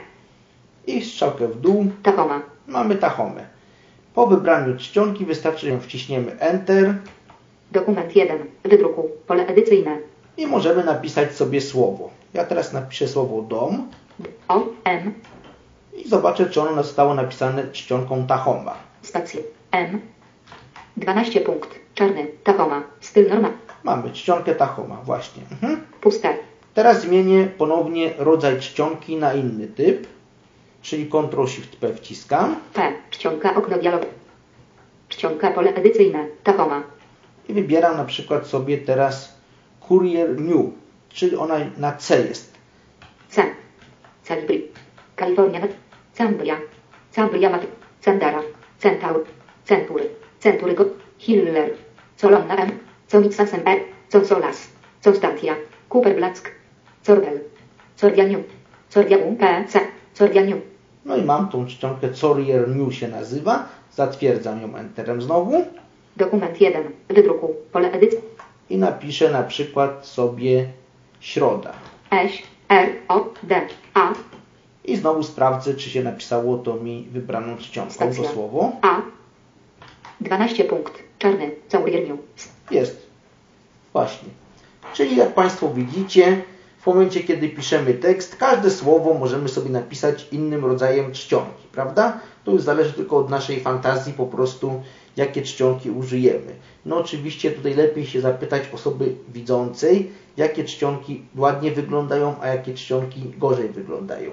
[0.88, 2.42] I strzałkę w dół Tahoma.
[2.68, 3.61] mamy Tahomę.
[4.14, 6.96] Po wybraniu czcionki wystarczy, że wciśniemy Enter
[7.72, 8.38] Dokument 1.
[8.64, 9.10] Wydruku.
[9.28, 9.98] Pole edycyjne.
[10.38, 12.10] i możemy napisać sobie słowo.
[12.34, 13.88] Ja teraz napiszę słowo dom
[14.48, 14.64] O.
[14.84, 15.14] M.
[15.98, 18.76] i zobaczę, czy ono zostało napisane czcionką Tahoma.
[19.02, 19.42] Stacje.
[19.72, 20.02] M.
[20.98, 21.70] 12 punkt.
[21.96, 22.28] Czarny.
[22.44, 22.84] Tahoma.
[23.02, 23.50] Styl norma.
[23.84, 25.44] Mamy czcionkę Tahoma, właśnie.
[25.52, 25.82] Mhm.
[26.02, 26.34] Puste.
[26.74, 30.08] Teraz zmienię ponownie rodzaj czcionki na inny typ,
[30.82, 32.94] czyli Ctrl-Shift-P wciskam P.
[33.10, 34.06] Czcionka okno dialog.
[35.10, 36.28] Czcionka pole edycyjne.
[36.44, 36.84] Tahoma.
[37.50, 39.38] i wybieram na przykład sobie teraz
[39.88, 40.66] Courier New,
[41.10, 42.54] czyli ona na C jest.
[43.30, 43.44] C.
[44.24, 44.68] Calibri.
[45.16, 45.62] Kalifornia.
[46.18, 46.58] Cambria.
[47.16, 47.62] Cambria Mat.
[48.02, 48.42] Cendara.
[48.80, 49.26] Centaur.
[49.66, 50.10] Century.
[50.40, 50.86] Centurygo.
[51.18, 51.78] Hiller.
[52.22, 52.80] Colonna M.
[53.12, 53.80] Comixasem E.
[54.12, 54.70] Consolas.
[55.04, 55.56] Constantia.
[55.90, 56.52] Cooper Black.
[57.06, 57.40] Corbel.
[58.02, 58.44] Cordianium.
[58.94, 59.36] Cordianium.
[59.36, 59.66] P.
[59.68, 59.80] C.
[60.18, 60.71] Cordianium.
[61.06, 63.66] No i mam tą czcionkę Courier New się nazywa.
[63.92, 65.66] Zatwierdzam ją Enterem znowu
[66.18, 66.84] Dokument 1.
[67.10, 67.56] Wydruku.
[67.72, 68.20] Pole edycji.
[68.70, 70.68] i napiszę na przykład sobie
[71.20, 71.74] środa.
[72.12, 72.32] S.
[72.70, 72.90] R.
[73.08, 73.26] O.
[73.44, 73.62] D.
[73.94, 74.14] A.
[74.86, 78.72] I znowu sprawdzę, czy się napisało to mi wybraną czcionką to słowo.
[78.82, 79.02] A.
[80.22, 80.94] 12 punkt.
[81.20, 81.52] Czarny.
[81.70, 82.18] Caurierniu.
[82.72, 83.08] Jest.
[83.94, 84.30] Właśnie.
[84.94, 86.42] Czyli jak Państwo widzicie,
[86.82, 92.20] w momencie, kiedy piszemy tekst, każde słowo możemy sobie napisać innym rodzajem czcionki, prawda?
[92.44, 94.82] To już zależy tylko od naszej fantazji po prostu,
[95.18, 96.56] jakie czcionki użyjemy.
[96.86, 103.22] No oczywiście tutaj lepiej się zapytać osoby widzącej, jakie czcionki ładnie wyglądają, a jakie czcionki
[103.38, 104.32] gorzej wyglądają.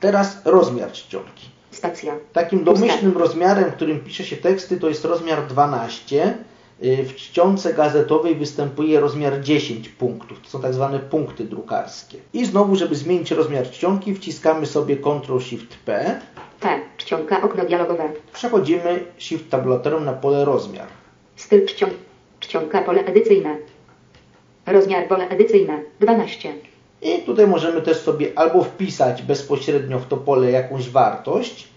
[0.00, 1.48] Teraz rozmiar czcionki.
[1.70, 2.14] Spacja.
[2.32, 6.38] Takim domyślnym rozmiarem, którym pisze się teksty, to jest rozmiar 12.
[6.84, 10.40] Y, W czcionce gazetowej występuje rozmiar 10 punktów.
[10.40, 12.18] To są tak zwane punkty drukarskie.
[12.32, 16.20] I znowu, żeby zmienić rozmiar czcionki, wciskamy sobie Ctrl-Shift-P.
[16.60, 16.80] P.
[16.96, 18.08] Czcionka okno dialogowe.
[18.32, 20.86] Przechodzimy Shift tabulatorem na pole rozmiar.
[21.36, 21.90] Styl czcion...
[22.40, 23.56] czcionka pole edycyjne.
[24.66, 26.52] Rozmiar pole edycyjne 12.
[27.02, 31.68] I tutaj możemy też sobie albo wpisać bezpośrednio w to pole jakąś wartość,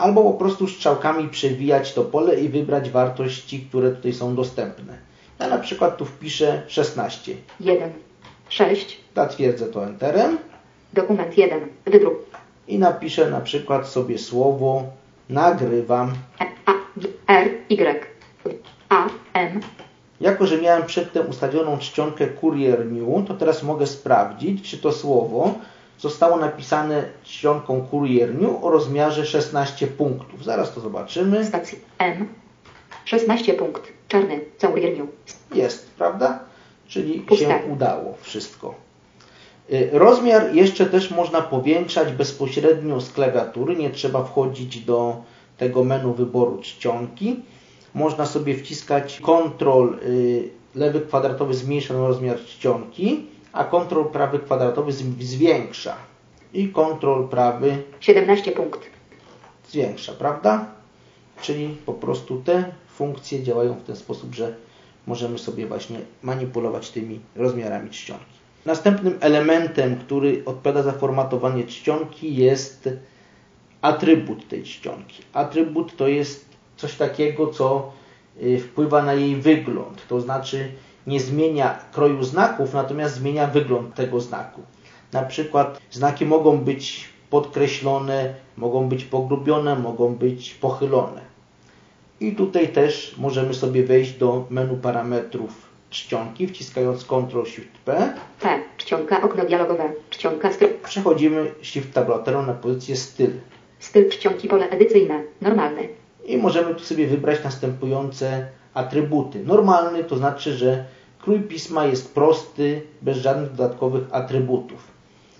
[0.00, 4.98] albo po prostu strzałkami przewijać to pole i wybrać wartości, które tutaj są dostępne.
[5.38, 7.34] Ja na przykład tu wpiszę 16.
[7.60, 7.92] 1.
[8.48, 9.00] 6.
[9.16, 10.38] Zatwierdzę to Enterem
[10.92, 11.68] Dokument 1.
[11.86, 12.14] Wydruk.
[12.68, 14.84] i napiszę na przykład sobie słowo
[15.28, 16.12] nagrywam.
[16.40, 16.72] E, A,
[17.32, 18.10] R, Y.
[18.88, 19.60] A, M.
[20.20, 25.54] Jako, że miałem przedtem ustawioną czcionkę Courier New, to teraz mogę sprawdzić, czy to słowo
[26.00, 30.44] zostało napisane czcionką Courier New o rozmiarze 16 punktów.
[30.44, 31.44] Zaraz to zobaczymy.
[31.44, 32.28] Stacja M.
[33.04, 33.82] 16 punkt.
[34.08, 34.40] Czarny.
[34.58, 34.92] Caurier
[35.54, 36.38] Jest, prawda?
[36.88, 37.44] Czyli Puste.
[37.44, 38.74] się udało wszystko.
[39.72, 43.76] Y, Rozmiar jeszcze też można powiększać bezpośrednio z klawiatury.
[43.76, 45.16] Nie trzeba wchodzić do
[45.58, 47.40] tego menu wyboru czcionki.
[47.94, 54.92] Można sobie wciskać Ctrl y, lewy kwadratowy zmniejsza na rozmiar czcionki, a Ctrl prawy kwadratowy
[55.20, 55.96] zwiększa.
[56.52, 58.80] I Ctrl prawy 17 punkt.
[59.68, 60.66] zwiększa, prawda?
[61.42, 64.54] Czyli po prostu te funkcje działają w ten sposób, że
[65.06, 68.40] możemy sobie właśnie manipulować tymi rozmiarami czcionki.
[68.66, 72.88] Następnym elementem, który odpowiada za formatowanie czcionki jest
[73.82, 75.22] atrybut tej czcionki.
[75.32, 76.44] Atrybut to jest
[76.76, 77.92] coś takiego, co
[78.42, 80.72] y, wpływa na jej wygląd, to znaczy
[81.06, 84.60] nie zmienia kroju znaków, natomiast zmienia wygląd tego znaku.
[85.12, 91.20] Na przykład znaki mogą być podkreślone, mogą być pogrubione, mogą być pochylone.
[92.20, 98.14] I tutaj też możemy sobie wejść do menu parametrów czcionki, wciskając Ctrl-Shift-P.
[98.40, 98.58] P.
[98.76, 99.92] Czcionka okno dialogowe.
[100.10, 100.68] Czcionka styl.
[100.84, 103.30] Przechodzimy Shift tabulatorem na pozycję styl.
[103.78, 105.22] Styl czcionki pole edycyjne.
[105.40, 105.99] Normalny.
[106.30, 109.44] I możemy tu sobie wybrać następujące atrybuty.
[109.46, 110.84] Normalny to znaczy, że
[111.18, 114.78] krój pisma jest prosty, bez żadnych dodatkowych atrybutów.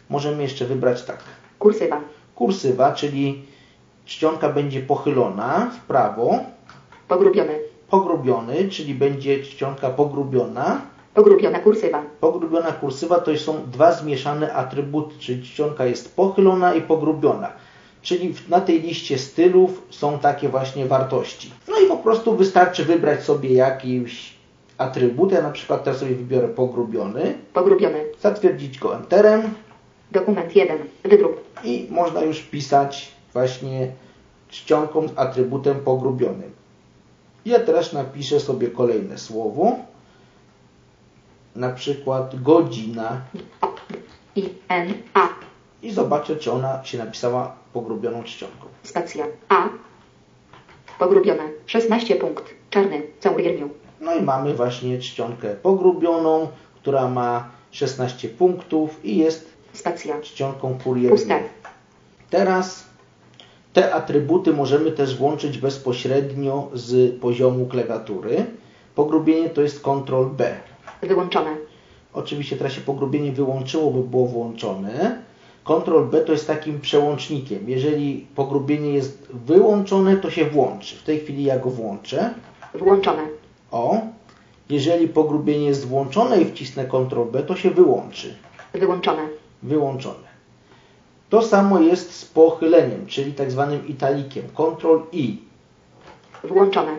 [0.08, 1.18] Możemy jeszcze wybrać tak.
[1.58, 2.00] Kursywa.
[2.34, 3.42] Kursywa, czyli
[4.06, 6.38] czcionka będzie pochylona w prawo,
[7.08, 7.58] Pogrubiony.
[7.90, 10.80] pogrubiony, czyli będzie czcionka pogrubiona.
[11.14, 12.02] Pogrubiona kursywa.
[12.20, 17.52] Pogrubiona kursywa to są dwa zmieszane atrybuty, czyli czcionka jest pochylona i pogrubiona.
[18.02, 21.50] Czyli na tej liście stylów są takie właśnie wartości.
[21.68, 24.34] No i po prostu wystarczy wybrać sobie jakiś
[24.78, 25.32] atrybut.
[25.32, 28.04] Ja na przykład teraz sobie wybiorę pogrubiony, Pogrubiony.
[28.20, 29.54] zatwierdzić go Enterem
[30.12, 30.78] Dokument 1.
[31.04, 31.36] Wydruk.
[31.64, 33.92] i można już pisać właśnie
[34.48, 36.50] czcionką z atrybutem pogrubionym.
[37.44, 39.76] Ja teraz napiszę sobie kolejne słowo,
[41.56, 43.20] na przykład godzina
[44.36, 45.28] I, N, A.
[45.82, 48.66] i zobaczę, czy ona się napisała pogrubioną czcionką.
[48.82, 49.68] Stacja A.
[50.98, 51.42] Pogrubione.
[51.66, 52.44] 16 punkt.
[52.70, 53.02] Czarny.
[53.20, 53.68] Caurier
[54.00, 60.20] No i mamy właśnie czcionkę pogrubioną, która ma 16 punktów i jest Stacja.
[60.20, 60.78] czcionką.
[61.10, 61.40] Puste.
[62.30, 62.86] Teraz
[63.72, 68.46] te atrybuty możemy też włączyć bezpośrednio z poziomu klawiatury.
[68.94, 70.56] Pogrubienie to jest Ctrl B.
[71.02, 71.56] Wyłączone.
[72.12, 75.22] Oczywiście teraz się pogrubienie wyłączyło, by było włączone.
[75.70, 77.58] Ctrl B to jest takim przełącznikiem.
[77.66, 80.96] Jeżeli pogrubienie jest wyłączone, to się włączy.
[80.96, 82.34] W tej chwili ja go włączę.
[82.74, 83.22] Włączone.
[83.70, 84.00] O.
[84.70, 88.34] Jeżeli pogrubienie jest włączone i wcisnę Ctrl B, to się wyłączy.
[88.72, 89.28] Wyłączone.
[89.62, 90.30] Wyłączone.
[91.28, 94.44] To samo jest z pochyleniem, czyli tak zwanym italikiem.
[94.54, 95.38] Ctrl I.
[96.44, 96.96] Włączone.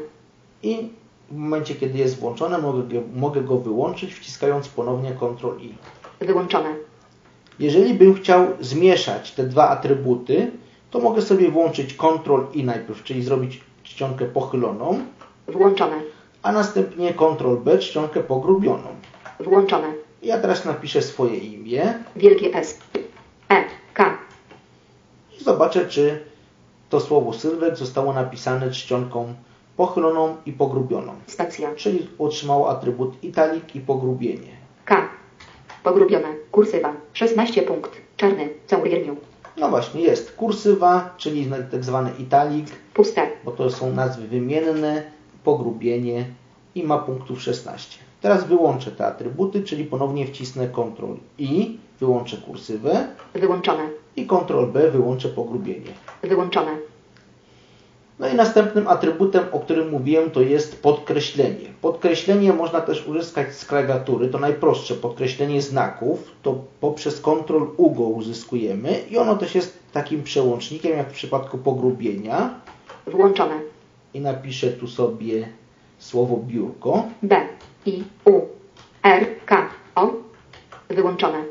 [0.64, 0.90] I
[1.32, 5.74] w momencie, kiedy jest włączone, mogę go, mogę go wyłączyć, wciskając ponownie Ctrl I.
[6.26, 6.91] Wyłączone.
[7.60, 10.52] Jeżeli bym chciał zmieszać te dwa atrybuty,
[10.92, 15.00] to mogę sobie włączyć Ctrl I najpierw, czyli zrobić czcionkę pochyloną,
[15.48, 15.96] Włączone.
[16.44, 18.88] a następnie Ctrl B czcionkę pogrubioną.
[19.40, 19.88] Włączone.
[20.24, 22.80] Ja teraz napiszę swoje imię Wielkie S.
[23.50, 23.64] E.
[23.94, 24.18] K.
[25.40, 26.20] i zobaczę, czy
[26.90, 29.34] to słowo Sylwek zostało napisane czcionką
[29.78, 31.14] pochyloną i pogrubioną.
[31.28, 31.76] Stacja.
[31.76, 34.52] Czyli otrzymało atrybut italik i pogrubienie.
[34.86, 35.10] K.
[35.84, 36.28] Pogrubione.
[36.52, 36.94] Kursywa.
[37.14, 37.92] 16 punkt.
[38.18, 38.50] Czarny.
[38.68, 39.02] Caurier
[39.58, 43.28] No właśnie, jest kursywa, czyli tak zwany italik, Puste.
[43.46, 45.04] bo to są nazwy wymienne,
[45.44, 46.26] pogrubienie
[46.76, 48.00] i ma punktów 16.
[48.22, 53.90] Teraz wyłączę te atrybuty, czyli ponownie wcisnę Ctrl I, wyłączę kursywę Wyłączone.
[54.16, 55.92] i Ctrl B wyłączę pogrubienie.
[56.24, 56.72] Wyłączone.
[58.22, 61.74] No i następnym atrybutem, o którym mówiłem, to jest podkreślenie.
[61.82, 68.04] Podkreślenie można też uzyskać z klawiatury, to najprostsze podkreślenie znaków, to poprzez Ctrl U go
[68.04, 72.50] uzyskujemy i ono też jest takim przełącznikiem, jak w przypadku pogrubienia.
[73.08, 73.60] Włączone.
[74.14, 75.48] I napiszę tu sobie
[76.00, 77.04] słowo biurko.
[77.24, 77.42] B.
[77.86, 78.04] I.
[78.26, 78.42] U.
[79.04, 79.26] R.
[79.46, 79.70] K.
[79.96, 80.10] O.
[80.90, 81.44] Wyłączone.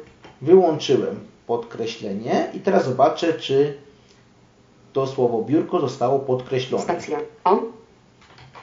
[0.42, 3.74] Wyłączyłem podkreślenie i teraz zobaczę, czy
[4.92, 6.84] to słowo biurko zostało podkreślone.
[6.84, 7.18] Stacja.
[7.44, 7.62] O.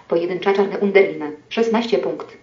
[0.07, 1.31] Pojedyncza czarne underline.
[1.49, 2.37] 16 punkt.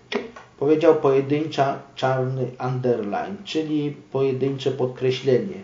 [0.58, 5.56] Powiedział pojedyncza czarny underline, czyli pojedyncze podkreślenie.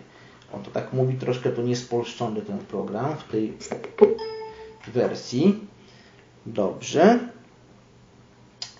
[0.53, 3.53] On to tak mówi troszkę to niespolszczony ten program w tej
[4.93, 5.59] wersji.
[6.45, 7.19] Dobrze.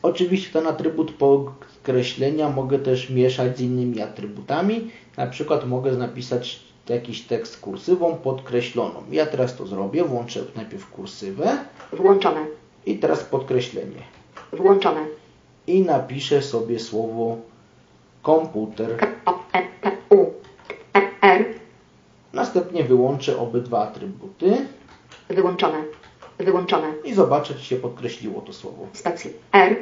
[0.03, 4.91] Oczywiście ten atrybut podkreślenia mogę też mieszać z innymi atrybutami.
[5.17, 6.59] Na przykład mogę napisać
[6.93, 9.03] jakiś tekst kursywą podkreśloną.
[9.11, 10.03] Ja teraz to zrobię.
[10.03, 11.57] Włączę najpierw kursywę
[11.93, 12.45] Włączone.
[12.85, 14.01] i teraz podkreślenie.
[14.53, 15.05] Włączone.
[15.67, 17.37] I napiszę sobie słowo
[18.21, 18.91] komputer.
[19.03, 19.31] E.
[20.93, 21.01] E.
[21.21, 21.45] R.
[22.33, 24.57] Następnie wyłączę obydwa atrybuty
[25.29, 25.83] Wyłączone.
[26.39, 26.93] Wyłączone.
[27.03, 28.87] i zobaczę, czy się podkreśliło to słowo.
[28.93, 29.33] Stacji.
[29.53, 29.75] R.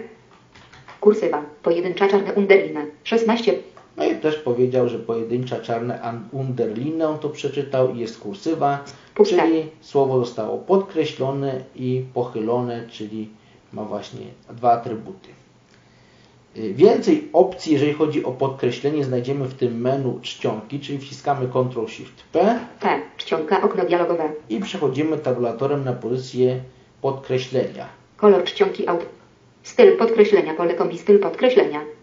[1.01, 1.43] Kursywa.
[1.63, 2.85] Pojedyncza czarne underline.
[3.03, 3.53] 16.
[3.99, 5.55] No i też powiedział, że pojedyncza
[6.31, 8.83] underline, on to przeczytał i jest kursywa,
[9.15, 9.35] Puste.
[9.37, 13.29] czyli słowo zostało podkreślone i pochylone, czyli
[13.73, 15.29] ma właśnie dwa atrybuty.
[16.57, 22.59] Y, Więcej opcji, jeżeli chodzi o podkreślenie, znajdziemy w tym menu czcionki, czyli wciskamy Ctrl-Shift-P
[22.79, 23.01] P.
[23.17, 23.61] Czcionka.
[23.61, 24.29] Okno dialogowe.
[24.49, 26.59] i przechodzimy tabulatorem na pozycję
[27.01, 27.85] podkreślenia.
[28.17, 28.85] Kolor czcionki.
[29.63, 30.53] Styl podkreślenia.
[30.53, 30.97] Pole kombi.
[30.97, 31.98] Styl podkreślenia.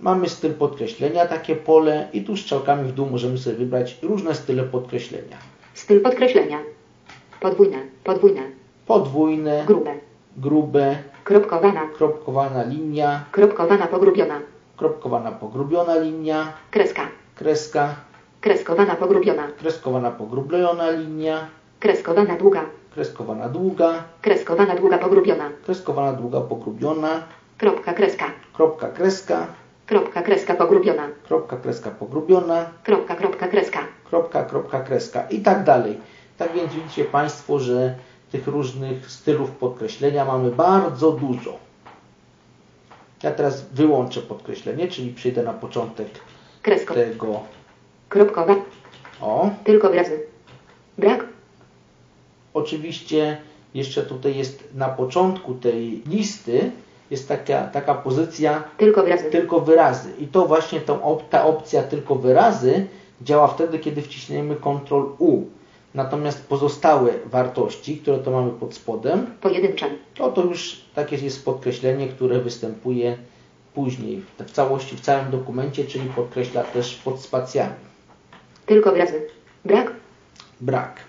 [0.00, 4.62] Mamy styl podkreślenia, takie pole i tu strzałkami w dół możemy sobie wybrać różne style
[4.62, 5.36] podkreślenia.
[5.74, 6.58] Styl podkreślenia.
[7.40, 7.78] Podwójne.
[8.04, 8.42] Podwójne.
[8.86, 9.94] Podwójne, Grube.
[10.36, 11.80] grube, Kropkowana.
[11.98, 14.40] kropkowana linia, Kropkowana pogrubiona.
[14.76, 17.02] kropkowana pogrubiona linia, Kreska.
[17.34, 17.94] kreska,
[18.40, 19.48] Kreskowana pogrubiona.
[19.60, 21.46] kreskowana pogrubiona linia,
[21.80, 22.62] Kreskowana długa.
[22.94, 25.50] kreskowana długa, Kreskowana długa pogrubiona.
[25.66, 27.22] kreskowana długa pogrubiona,
[27.58, 28.24] Kropka kreska.
[28.52, 29.46] kropka kreska,
[29.88, 31.08] Kropka kreska pogrubiona.
[31.28, 33.78] kropka kreska pogrubiona, Kropka kropka kreska.
[34.10, 35.98] kropka, kropka, kreska i tak dalej.
[36.38, 37.94] Tak więc widzicie Państwo, że
[38.32, 41.56] tych różnych stylów podkreślenia mamy bardzo dużo.
[43.22, 46.08] Ja teraz wyłączę podkreślenie, czyli przyjdę na początek
[46.62, 46.94] Kresko.
[46.94, 47.40] tego.
[48.08, 48.54] Kropkowa.
[49.20, 50.20] O, Tylko wyrazy.
[50.98, 51.24] Brak.
[52.54, 53.36] oczywiście
[53.74, 56.70] jeszcze tutaj jest na początku tej listy
[57.10, 59.24] jest taka, taka pozycja Tylko wyrazy.
[59.30, 60.10] tylko wyrazy.
[60.18, 62.86] I to właśnie tą, ta opcja tylko wyrazy
[63.22, 65.42] działa wtedy, kiedy wciśniemy Ctrl U.
[65.94, 69.86] Natomiast pozostałe wartości, które to mamy pod spodem, Pojedyncze.
[70.14, 73.16] to to już takie jest podkreślenie, które występuje
[73.74, 77.74] później w- w całości, w całym dokumencie, czyli podkreśla też pod spacjami.
[78.66, 79.22] Tylko wyrazy.
[79.64, 79.92] Brak.
[80.60, 81.00] Brak.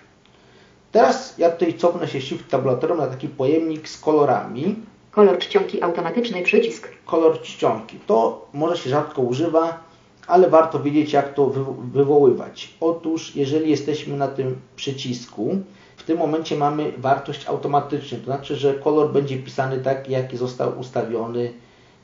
[0.92, 4.76] Teraz ja tutaj cofnę się shift tabulatorem na taki pojemnik z kolorami.
[5.10, 6.88] Kolor czcionki automatyczny przycisk.
[7.06, 7.98] kolor czcionki.
[8.06, 9.80] To może się rzadko używa,
[10.26, 12.74] ale warto wiedzieć, jak to wy wywoływać.
[12.80, 15.58] Otóż, jeżeli jesteśmy na tym przycisku,
[15.96, 20.78] w tym momencie mamy wartość automatyczną, to znaczy, że kolor będzie pisany tak, jaki został
[20.78, 21.52] ustawiony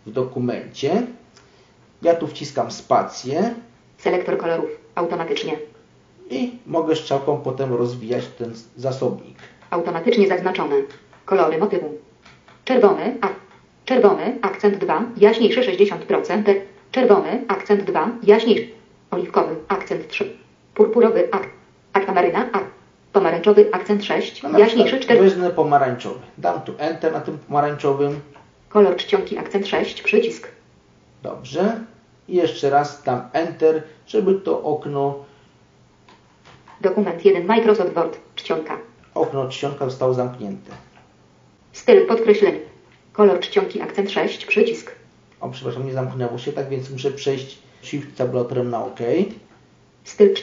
[0.07, 1.03] w dokumencie.
[2.03, 3.55] Ja tu wciskam spację
[3.99, 4.71] Selektor kolorów.
[4.95, 5.59] Automatycznie.
[6.31, 9.39] i mogę strzałką potem rozwijać ten zasobnik.
[9.71, 10.75] Automatycznie zaznaczone.
[11.25, 11.99] Kolory motywu.
[12.67, 13.29] Czerwony, a
[13.85, 16.55] czerwony, akcent 2, jaśniejszy 60%,
[16.93, 18.69] czerwony, akcent 2, jaśniejszy,
[19.11, 20.37] oliwkowy, akcent 3,
[20.75, 21.49] purpurowy, ak,
[21.93, 22.59] akwamaryna, a
[23.13, 26.21] pomarańczowy, akcent 6, No jaśniejszy przykład 4, Wezmę pomarańczowy.
[26.39, 28.21] Dam tu Enter na tym pomarańczowym.
[28.69, 30.49] kolor czcionki, akcent 6, przycisk,
[31.23, 31.81] Dobrze.
[32.29, 35.15] I jeszcze raz dam Enter, żeby to okno,
[36.81, 38.79] dokument 1, Microsoft Word, czcionka,
[39.15, 40.73] okno czcionka zostało zamknięte.
[41.77, 42.59] Styl podkreślenia,
[43.13, 44.93] kolor czcionki, akcent 6, przycisk,
[45.41, 48.99] O, przepraszam, nie zamknęło się, tak więc muszę przejść Shift tabulatorem na OK.
[50.05, 50.43] styl cz-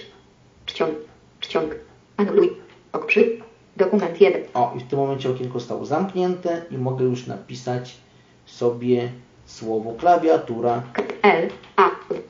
[0.65, 0.91] czciąg,
[1.39, 1.75] czciąg,
[2.17, 2.53] anuluj,
[2.91, 3.37] ok przy,
[3.77, 7.97] dokument 1, O, i w tym momencie okienko zostało zamknięte i mogę już napisać
[8.45, 9.11] sobie
[9.45, 10.83] słowo klawiatura.
[10.93, 11.89] K, L, A,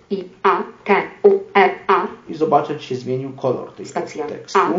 [0.09, 4.59] I, A, T, U, R, A, i zobaczę, czy się zmienił kolor tej Stacja tekstu.
[4.59, 4.71] A.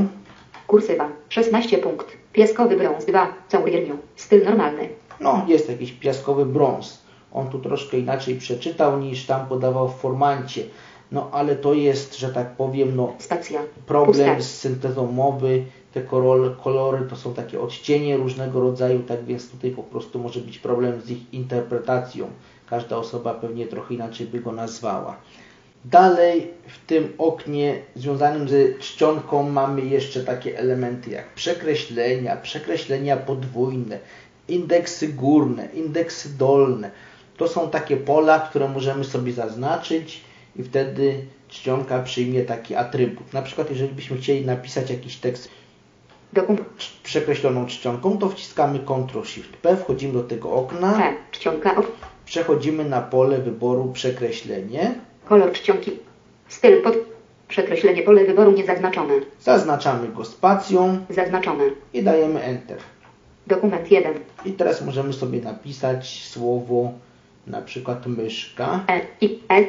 [0.74, 1.08] Kursywa.
[1.28, 2.06] 16 punkt.
[2.32, 3.34] Pieskowy brąz 2.
[3.48, 3.98] Caurierniu.
[4.16, 4.88] Styl normalny.
[5.20, 7.02] No, jest jakiś piaskowy brąz.
[7.32, 10.62] On tu troszkę inaczej przeczytał niż tam podawał w formancie.
[11.12, 13.60] no ale to jest, że tak powiem, no Spacja.
[13.86, 14.42] problem Puste.
[14.42, 16.02] z syntezą mowy, te
[16.62, 21.00] kolory to są takie odcienie różnego rodzaju, tak więc tutaj po prostu może być problem
[21.00, 22.26] z ich interpretacją.
[22.70, 25.16] Każda osoba pewnie trochę inaczej by go nazwała.
[25.84, 33.98] Dalej w tym oknie związanym ze czcionką mamy jeszcze takie elementy jak przekreślenia, przekreślenia podwójne,
[34.48, 36.90] indeksy górne, indeksy dolne.
[37.36, 40.20] To są takie pola, które możemy sobie zaznaczyć
[40.56, 43.32] i wtedy czcionka przyjmie taki atrybut.
[43.32, 45.48] Na przykład jeżeli byśmy chcieli napisać jakiś tekst
[46.32, 46.68] Dokument.
[47.02, 51.14] przekreśloną czcionką, to wciskamy Ctrl-Shift-P, wchodzimy do tego okna, P.
[51.30, 51.76] Czcionka.
[51.76, 51.86] Ok.
[52.24, 54.94] przechodzimy na pole wyboru przekreślenie,
[55.28, 55.90] Kolor czcionki.
[56.48, 56.94] Styl pod.
[57.48, 59.14] Przekreślenie pole wyboru niezaznaczone.
[59.40, 61.64] zaznaczamy go spacją Zaznaczone.
[61.94, 62.78] i dajemy Enter.
[63.46, 64.14] Dokument 1.
[64.44, 66.92] I teraz możemy sobie napisać słowo
[67.46, 69.00] na przykład myszka E.
[69.20, 69.40] I.
[69.48, 69.64] E.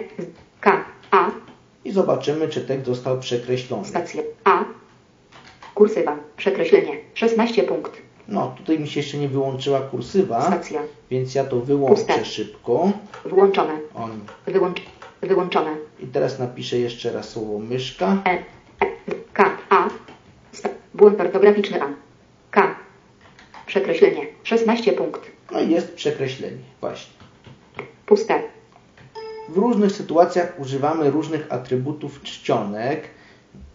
[0.61, 0.85] K.
[1.11, 1.31] A.
[1.85, 3.85] i zobaczymy, czy tekst został przekreślony.
[3.85, 4.21] Spacja.
[4.43, 4.63] A.
[5.75, 6.17] Kursywa.
[6.37, 6.97] Przekreślenie.
[7.13, 7.91] 16 punkt.
[8.27, 10.59] No, tutaj mi się jeszcze nie wyłączyła kursywa,
[11.11, 12.25] więc ja to wyłączę Puste.
[12.25, 12.91] szybko.
[13.25, 13.73] Włączone.
[13.95, 14.19] On.
[14.47, 14.81] Wyłącz.
[15.25, 15.75] Wyłączone.
[15.99, 18.23] I teraz napiszę jeszcze raz słowo myszka.
[18.25, 18.29] E.
[18.29, 18.88] E.
[19.33, 19.57] K.
[19.69, 19.89] A.
[20.93, 21.88] Błąd ortograficzny A.
[22.51, 22.75] K.
[23.65, 24.27] Przekreślenie.
[24.43, 25.31] 16 punkt.
[25.51, 26.57] No i jest przekreślenie.
[26.81, 27.13] Właśnie.
[28.05, 28.41] Puste.
[29.49, 33.01] W różnych sytuacjach używamy różnych atrybutów czcionek.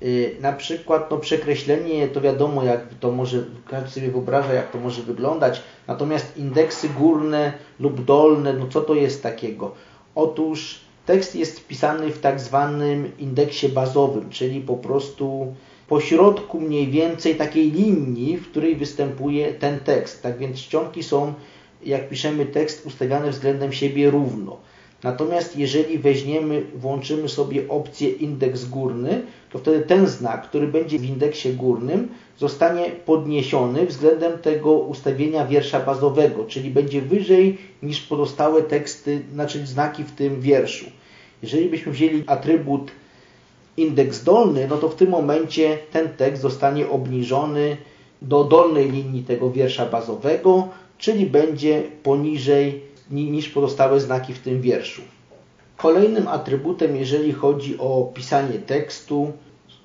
[0.01, 4.79] Yy, na przykład no, przekreślenie to wiadomo jak to może, każdy sobie wyobraża jak to
[4.79, 5.63] może wyglądać.
[5.87, 9.75] Natomiast indeksy górne lub dolne, no co to jest takiego?
[10.15, 10.81] Otóż
[11.11, 15.55] tekst jest wpisany w tak zwanym indeksie bazowym, czyli po prostu
[15.89, 20.23] po środku mniej więcej takiej linii, w której występuje ten tekst.
[20.23, 21.35] Tak więc czcionki są,
[21.85, 24.57] jak piszemy tekst, ustawiane względem siebie równo.
[25.03, 31.05] Natomiast jeżeli weźmiemy, włączymy sobie opcję indeks górny, to wtedy ten znak, który będzie w
[31.05, 39.23] indeksie górnym, zostanie podniesiony względem tego ustawienia wiersza bazowego, czyli będzie wyżej niż pozostałe teksty,
[39.33, 41.00] znaczy znaki w tym wierszu.
[41.43, 42.91] Jeżeli byśmy wzięli atrybut
[43.77, 47.77] indeks dolny, no to w tym momencie ten tekst zostanie obniżony
[48.23, 54.61] do dolnej linii tego wiersza bazowego, czyli będzie poniżej ni- niż pozostałe znaki w tym
[54.61, 55.03] wierszu.
[55.77, 59.33] Kolejnym atrybutem, jeżeli chodzi o pisanie tekstu,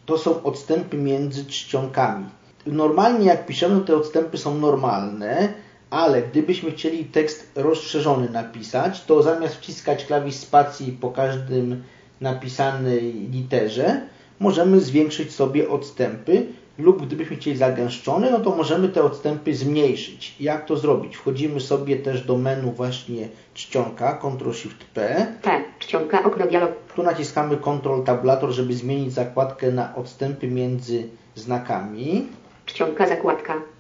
[0.06, 2.26] to są odstępy między czcionkami.
[2.68, 5.54] Normalnie jak piszemy, te odstępy są normalne,
[5.90, 11.84] ale gdybyśmy chcieli tekst rozszerzony napisać, to zamiast wciskać klawisz spacji po każdym
[12.22, 14.02] napisanej literze,
[14.40, 20.36] możemy zwiększyć sobie odstępy lub gdybyśmy chcieli zagęszczony, no to możemy te odstępy zmniejszyć.
[20.40, 21.16] Jak to zrobić?
[21.16, 25.28] Wchodzimy sobie też do menu właśnie czcionka, Ctrl-Shift-P.
[25.42, 25.64] P.
[25.80, 26.24] Czcionka.
[26.24, 26.72] Okno dialog.
[26.96, 32.28] Tu naciskamy Ctrl Tabulator, żeby zmienić zakładkę na odstępy między znakami.
[32.66, 33.08] Czcionka.
[33.08, 33.75] Zakładka.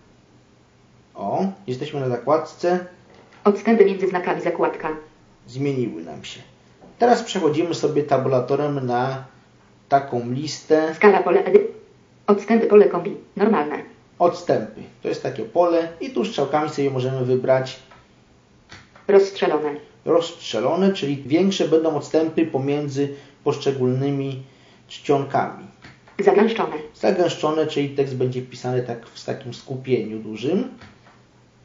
[1.15, 2.85] O, jesteśmy na zakładce,
[3.43, 4.41] Odstępy między znakami.
[4.41, 4.89] Zakładka.
[5.47, 6.39] zmieniły nam się.
[6.99, 9.23] Teraz przechodzimy sobie tabulatorem na
[9.89, 11.67] taką listę Skala pole edy.
[12.27, 13.15] Odstępy pole kombi.
[13.35, 13.77] Normalne.
[14.19, 14.81] odstępy.
[15.01, 17.79] To jest takie pole i tu strzałkami sobie możemy wybrać
[19.07, 19.75] Rozstrzelone.
[20.05, 23.09] rozstrzelone, czyli większe będą odstępy pomiędzy
[23.43, 24.43] poszczególnymi
[24.87, 25.65] czcionkami.
[26.19, 26.75] Zagęszczone.
[26.95, 30.69] Zagęszczone, czyli tekst będzie pisany tak w takim skupieniu dużym.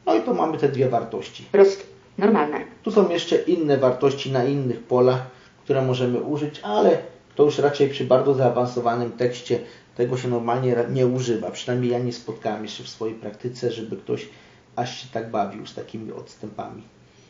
[0.05, 1.45] No i to mamy te dwie wartości.
[1.53, 1.77] Roz...
[2.17, 2.59] Normalne.
[2.83, 5.21] Tu są jeszcze inne wartości na innych polach,
[5.63, 6.97] które możemy użyć, ale
[7.35, 9.59] to już raczej przy bardzo zaawansowanym tekście
[9.95, 11.51] tego się normalnie nie używa.
[11.51, 14.29] Przynajmniej ja nie spotkałem jeszcze w swojej praktyce, żeby ktoś
[14.75, 16.83] aż się tak bawił z takimi odstępami.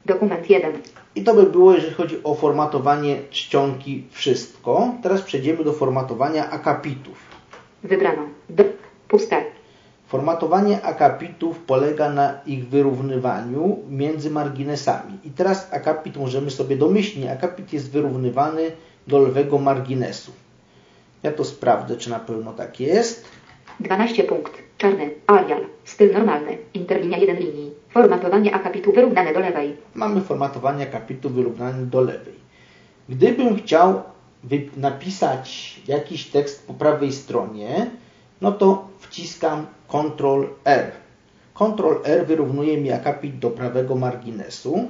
[0.05, 0.73] Dokument 1.
[1.15, 4.93] I to by było, jeżeli chodzi o formatowanie czcionki, wszystko.
[5.03, 7.17] Teraz przejdziemy do formatowania akapitów.
[7.83, 8.21] Wybrano.
[8.49, 8.63] D.
[9.07, 9.43] Puste.
[10.11, 15.17] Formatowanie akapitów polega na ich wyrównywaniu między marginesami.
[15.23, 18.71] I teraz akapit możemy sobie domyślnie, akapit jest wyrównywany
[19.07, 20.31] do lewego marginesu.
[21.23, 23.25] Ja to sprawdzę, czy na pewno tak jest.
[23.79, 24.53] 12 punkt.
[24.77, 25.09] Czarny.
[25.27, 25.65] Arial.
[25.83, 26.57] Styl normalny.
[26.73, 27.71] Interlinia 1 linii.
[27.89, 29.77] Formatowanie akapitu wyrównane do lewej.
[29.95, 32.35] Mamy formatowanie akapitu wyrównany do lewej.
[33.09, 34.03] Gdybym chciał
[34.77, 37.91] napisać jakiś tekst po prawej stronie,
[38.41, 40.91] no to wciskam Ctrl R.
[41.53, 44.87] Ctrl R wyrównuje mi akapit do prawego marginesu.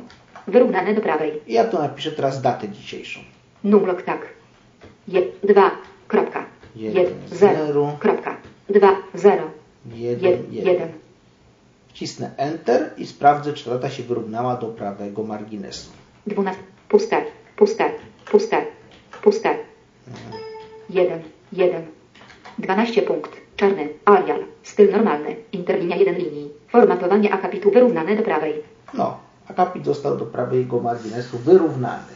[0.47, 1.41] Wyrównane do prawej.
[1.47, 3.19] I ja tu napiszę teraz datę dzisiejszą.
[3.63, 4.21] Numlok tak.
[5.07, 5.71] 2.
[6.07, 6.45] Kropka.
[6.75, 7.65] Jeden, 0.
[7.65, 7.97] zero.
[7.99, 8.37] Kropka.
[8.69, 8.95] 2.
[9.13, 9.51] 0.
[9.85, 10.73] 1, 1.
[10.73, 10.89] 1.
[11.87, 15.89] Wcisnę Enter i sprawdzę, czy ta data się wyrównała do prawego marginesu.
[16.27, 16.61] 12.
[16.89, 17.25] Puste.
[17.55, 17.91] Puste.
[18.31, 18.65] Puste.
[19.21, 19.55] Puste.
[20.89, 21.85] 1, 1.
[22.59, 23.40] 12 punkt.
[23.61, 23.89] Czarny.
[24.05, 24.39] Arial.
[24.63, 25.35] Styl normalny.
[25.51, 26.49] Interlinia 1 linii.
[26.67, 28.53] Formatowanie akapitu wyrównane do prawej.
[28.93, 32.13] No, akapit został do prawego marginesu wyrównany.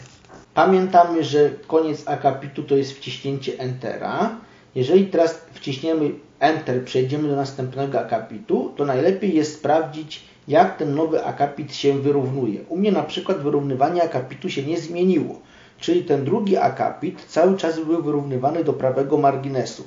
[0.54, 4.36] Pamiętamy, że koniec akapitu to jest wciśnięcie Entera.
[4.76, 11.26] Jeżeli teraz wciśniemy Enter, przejdziemy do następnego akapitu, to najlepiej jest sprawdzić, jak ten nowy
[11.26, 12.60] akapit się wyrównuje.
[12.70, 15.40] U mnie na przykład wyrównywanie akapitu się nie zmieniło,
[15.80, 19.84] czyli ten drugi akapit cały czas był wyrównywany do prawego marginesu.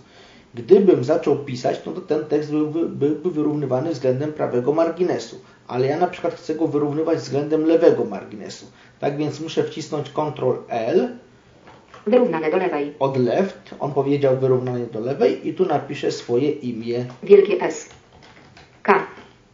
[0.55, 5.99] Gdybym zaczął pisać, no to ten tekst byłby, byłby wyrównywany względem prawego marginesu, ale ja
[5.99, 8.67] na przykład chcę go wyrównywać względem lewego marginesu.
[9.01, 11.09] Tak więc muszę wcisnąć Ctrl L
[12.07, 12.95] Wyrównane do lewej.
[12.99, 17.05] od left, on powiedział wyrównanie do lewej i tu napiszę swoje imię.
[17.23, 17.89] Wielkie S.
[18.83, 19.07] K.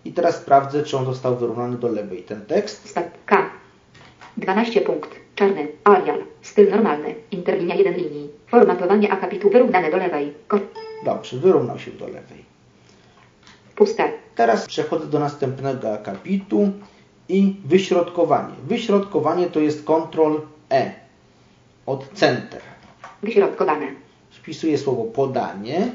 [0.05, 2.23] I teraz sprawdzę, czy on został wyrównany do lewej.
[2.23, 3.11] Ten tekst Stat.
[3.27, 3.51] K.
[4.37, 5.11] 12 punkt.
[5.35, 5.69] Czarny.
[5.85, 6.19] Arial.
[6.43, 7.15] Styl normalny.
[7.31, 8.29] Interlinia 1 linii.
[8.47, 10.33] Formatowanie akapitu wyrównane do lewej.
[10.49, 10.59] Ko
[11.05, 12.45] dobrze, wyrównał się do lewej.
[13.77, 14.13] puste.
[14.35, 16.73] Teraz przechodzę do następnego akapitu
[17.29, 18.55] i wyśrodkowanie.
[18.67, 20.41] Wyśrodkowanie to jest Ctrl
[20.71, 20.93] E
[21.87, 22.61] od Center.
[23.23, 23.87] Wyśrodkowane.
[24.31, 25.91] Wpisuję słowo podanie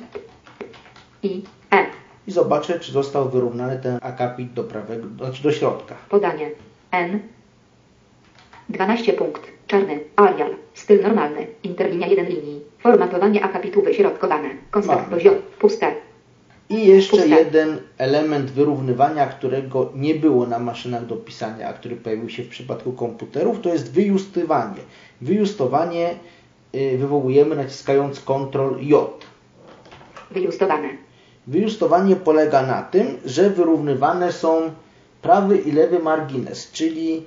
[1.23, 1.41] I.
[1.71, 1.85] E.
[2.27, 5.95] i zobaczę, czy został wyrównany ten akapit do prawego, znaczy do środka.
[6.09, 6.51] Podanie.
[6.91, 7.19] N.
[8.69, 9.41] 12 punkt.
[9.67, 9.99] Czarny.
[10.15, 10.55] Arial.
[10.73, 11.47] Styl normalny.
[11.63, 12.48] Interlinia 1 linii.
[12.79, 14.49] Formatowanie akapitu wyśrodkowane.
[14.71, 15.11] Konstakt Mamy.
[15.11, 15.35] poziom.
[15.59, 15.95] Puste.
[16.69, 17.29] I jeszcze Puste.
[17.29, 22.49] jeden element wyrównywania, którego nie było na maszynach do pisania, a który pojawił się w
[22.49, 24.81] przypadku komputerów, to jest wyjustywanie.
[25.21, 26.15] Wyjustowanie
[26.75, 29.25] y, wywołujemy naciskając Ctrl J.
[30.31, 30.89] Wyjustowane.
[31.47, 34.61] Wyjustowanie polega na tym, że wyrównywane są
[35.21, 37.23] prawy i lewy margines, czyli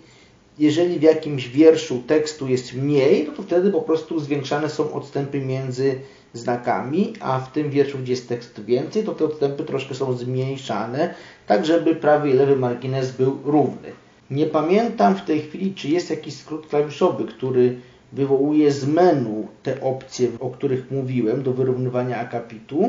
[0.58, 5.40] jeżeli w jakimś wierszu tekstu jest mniej, no to wtedy po prostu zwiększane są odstępy
[5.40, 5.94] między
[6.32, 11.14] znakami, a w tym wierszu, gdzie jest tekst więcej, to te odstępy troszkę są zmniejszane,
[11.46, 13.92] tak żeby prawy i lewy margines był równy.
[14.30, 17.76] Nie pamiętam w tej chwili, czy jest jakiś skrót klawiszowy, który
[18.12, 22.88] wywołuje z menu te opcje, o których mówiłem, do wyrównywania akapitu,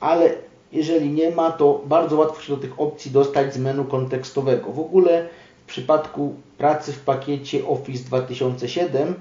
[0.00, 0.34] ale
[0.72, 4.72] jeżeli nie ma, to bardzo łatwo się do tych opcji dostać z menu kontekstowego.
[4.72, 5.28] W ogóle
[5.68, 9.14] przypadku pracy w pakiecie Office 2007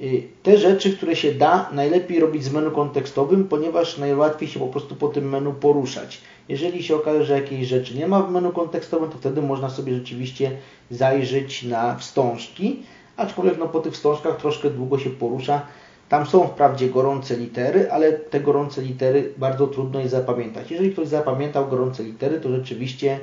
[0.00, 4.66] y, te rzeczy, które się da, najlepiej robić z menu kontekstowym, ponieważ najłatwiej się po
[4.66, 6.20] prostu po tym menu poruszać.
[6.48, 9.94] Jeżeli się okaże, że jakiejś rzeczy nie ma w menu kontekstowym, to wtedy można sobie
[9.94, 10.50] rzeczywiście
[10.90, 12.82] zajrzeć na wstążki,
[13.16, 15.62] aczkolwiek no, po tych wstążkach troszkę długo się porusza.
[16.08, 20.70] Tam są wprawdzie gorące litery, ale te gorące litery bardzo trudno jest zapamiętać.
[20.70, 23.20] Jeżeli ktoś zapamiętał gorące litery, to rzeczywiście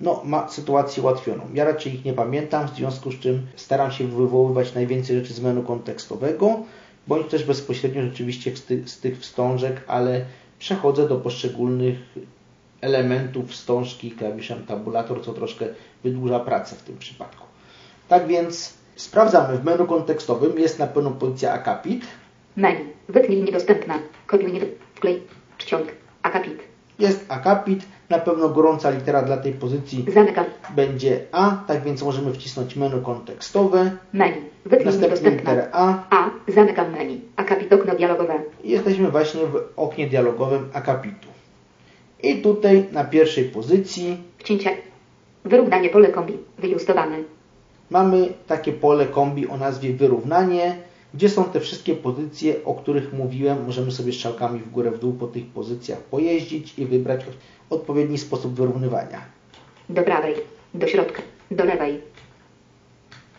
[0.00, 1.42] no, ma sytuację ułatwioną.
[1.54, 5.40] Ja raczej ich nie pamiętam, w związku z czym staram się wywoływać najwięcej rzeczy z
[5.40, 6.62] menu kontekstowego,
[7.06, 10.24] bądź też bezpośrednio rzeczywiście z, ty, z tych wstążek, ale
[10.58, 11.98] przechodzę do poszczególnych
[12.80, 15.66] elementów wstążki klawiszem tabulator, co troszkę
[16.04, 17.46] wydłuża pracę w tym przypadku.
[18.08, 22.04] Tak więc sprawdzamy w menu kontekstowym, jest na pewno pozycja akapit,
[22.56, 22.84] Menu.
[23.08, 23.98] Wytnij niedostępna.
[24.26, 24.60] Kopiuj nie
[24.94, 25.22] wklej.
[25.58, 25.86] Czcionk.
[26.22, 26.58] Akapit.
[26.98, 30.44] jest akapit, na pewno gorąca litera dla tej pozycji Zamykam.
[30.76, 34.36] będzie A, tak więc możemy wcisnąć menu kontekstowe, Menu.
[34.84, 36.30] Następnie literę A A.
[36.48, 37.20] Zamykam menu.
[37.36, 38.34] Akapit okno dialogowe.
[38.64, 41.28] i jesteśmy właśnie w oknie dialogowym akapitu.
[42.22, 44.70] I tutaj na pierwszej pozycji Wcięcie.
[45.44, 46.38] Wyrównanie pole kombi.
[46.58, 47.16] Wyjustowane.
[47.90, 50.76] mamy takie pole kombi o nazwie wyrównanie,
[51.14, 53.64] gdzie są te wszystkie pozycje, o których mówiłem.
[53.66, 57.34] Możemy sobie strzałkami w górę, w dół po tych pozycjach pojeździć i wybrać od-
[57.80, 59.20] odpowiedni sposób wyrównywania.
[59.88, 60.34] Do prawej.
[60.74, 61.22] Do środka.
[61.50, 62.00] Do lewej.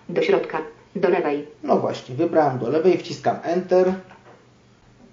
[0.10, 0.62] Do środka.
[0.96, 1.48] Do lewej.
[1.64, 3.94] No właśnie, wybrałem do lewej, wciskam Enter.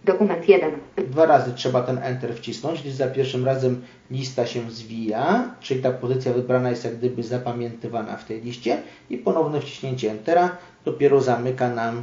[0.05, 0.71] Dokument 1.
[1.09, 5.91] Dwa razy trzeba ten Enter wcisnąć, gdyż za pierwszym razem lista się zwija, czyli ta
[5.91, 11.69] pozycja wybrana jest jak gdyby zapamiętywana w tej liście i ponowne wciśnięcie Entera dopiero zamyka
[11.75, 12.03] nam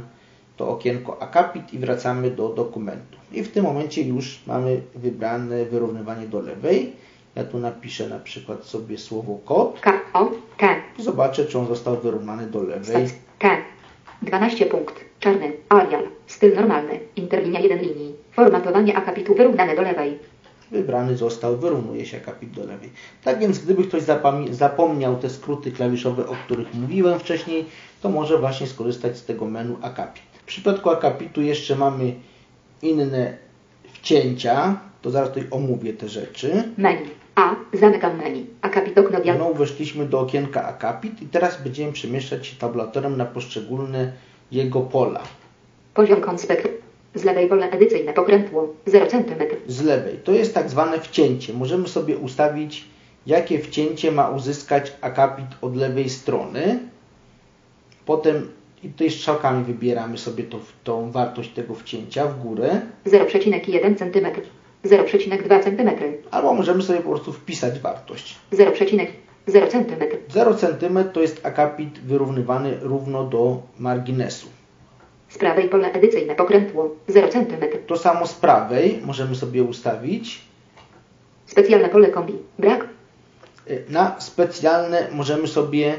[0.60, 3.18] to okienko akapit i wracamy do dokumentu.
[3.32, 6.92] I w tym momencie już mamy wybrane wyrównywanie do lewej.
[7.34, 10.00] Ja tu napiszę na przykład sobie słowo kod K.
[10.12, 10.30] O.
[10.58, 10.76] K.
[10.98, 13.08] zobaczę, czy on został wyrównany do lewej.
[13.08, 13.18] Stac.
[13.38, 13.56] K.
[14.22, 14.94] 12 punkt.
[15.20, 15.52] Czarny.
[15.68, 16.04] Arial.
[16.26, 17.00] Styl normalny.
[17.16, 18.14] Interlinia 1 linii.
[18.32, 20.18] Formatowanie akapitu wyrównane do lewej.
[20.70, 22.90] Wybrany został, wyrównuje się akapit do lewej.
[23.24, 24.02] Tak więc gdyby ktoś
[24.50, 27.64] zapomniał te skróty klawiszowe, o których mówiłem wcześniej,
[28.02, 30.29] to może właśnie skorzystać z tego menu akapit.
[30.50, 32.14] W przypadku akapitu jeszcze mamy
[32.82, 33.36] inne
[33.92, 36.64] wcięcia, to zaraz tutaj omówię te rzeczy.
[36.76, 37.08] Menu.
[37.34, 37.54] A.
[37.72, 38.46] Zamykam menu.
[38.62, 39.38] Akapit okno dialogowe.
[39.38, 44.12] Znowu weszliśmy do okienka akapit i teraz będziemy przemieszczać się tabulatorem na poszczególne
[44.52, 45.22] jego pola.
[45.94, 46.68] Poziom konspekt.
[47.14, 49.34] Z lewej pole edycyjne pokrętło 0 cm.
[49.66, 50.18] z lewej.
[50.24, 51.52] To jest tak zwane wcięcie.
[51.52, 52.84] Możemy sobie ustawić,
[53.26, 56.78] jakie wcięcie ma uzyskać akapit od lewej strony.
[58.06, 62.80] Potem i tutaj strzałkami wybieramy sobie to, tą wartość tego wcięcia w górę.
[63.06, 64.26] 0,1 cm.
[64.84, 65.90] 0,2 cm.
[66.30, 68.38] Albo możemy sobie po prostu wpisać wartość.
[68.52, 68.76] 0,0
[69.68, 69.96] cm.
[70.28, 74.46] 0 cm to jest akapit wyrównywany równo do marginesu.
[75.28, 77.64] Z prawej pole edycyjne pokrętło 0 cm.
[77.86, 80.40] To samo z prawej możemy sobie ustawić.
[81.46, 82.34] Specjalne pole kombi.
[82.58, 82.88] Brak.
[83.70, 85.94] Y, Na specjalne możemy sobie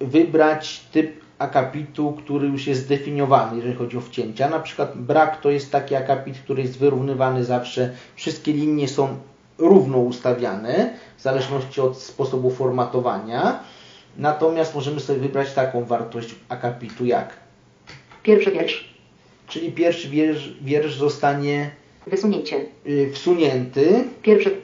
[0.00, 4.48] wybrać typ akapitu, który już jest zdefiniowany, jeżeli chodzi o wcięcia.
[4.50, 7.90] Na przykład brak to jest taki akapit, który jest wyrównywany zawsze.
[8.16, 9.16] Wszystkie linie są
[9.58, 13.60] równo ustawiane, w zależności od sposobu formatowania.
[14.16, 17.36] Natomiast możemy sobie wybrać taką wartość akapitu jak.
[18.22, 18.94] Pierwszy wiersz.
[19.48, 21.70] Czyli pierwszy wiersz, wiersz zostanie
[22.06, 22.56] Wysunięcie.
[22.86, 24.56] y, wsunięty Pierwszy.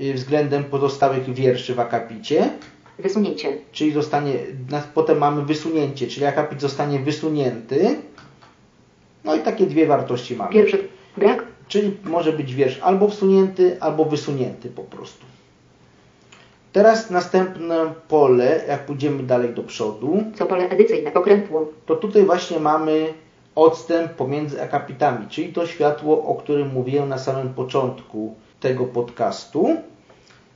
[0.00, 2.50] y, względem pozostałych wierszy w akapicie.
[3.02, 3.58] Wysunięcie.
[3.72, 4.32] czyli zostanie,
[4.94, 7.96] potem mamy wysunięcie, czyli akapit zostanie wysunięty.
[9.24, 10.52] No i takie dwie wartości mamy.
[10.52, 10.88] Pierwszy.
[11.16, 11.44] Brak.
[11.68, 15.24] Czyli może być wiersz albo wsunięty, albo wysunięty po prostu.
[16.72, 21.68] Teraz następne pole, jak pójdziemy dalej do przodu, Co pole edycyjne pokrętło.
[21.86, 23.14] to tutaj właśnie mamy
[23.54, 29.76] odstęp pomiędzy akapitami, czyli to światło, o którym mówiłem na samym początku tego podcastu.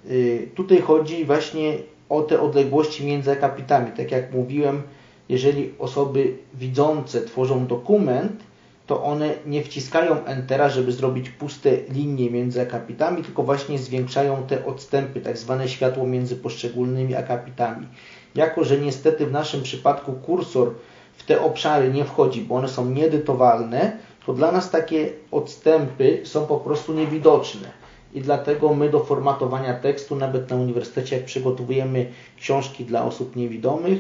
[0.05, 1.79] Yy, Tutaj chodzi właśnie
[2.09, 3.91] o te odległości między akapitami.
[3.97, 4.83] Tak jak mówiłem,
[5.29, 8.43] jeżeli osoby widzące tworzą dokument,
[8.87, 14.67] to one nie wciskają Entera, żeby zrobić puste linie między akapitami, tylko właśnie zwiększają te
[14.67, 17.87] odstępy, tak zwane światło między poszczególnymi akapitami.
[18.35, 20.75] Jako, że niestety w naszym przypadku kursor
[21.17, 23.97] w te obszary nie wchodzi, bo one są nieedytowalne,
[24.27, 27.86] to dla nas takie odstępy są po prostu niewidoczne.
[28.17, 32.07] I dlatego my do formatowania tekstu, nawet na uniwersytecie, jak przygotowujemy
[32.41, 33.99] książki dla osób niewidomych,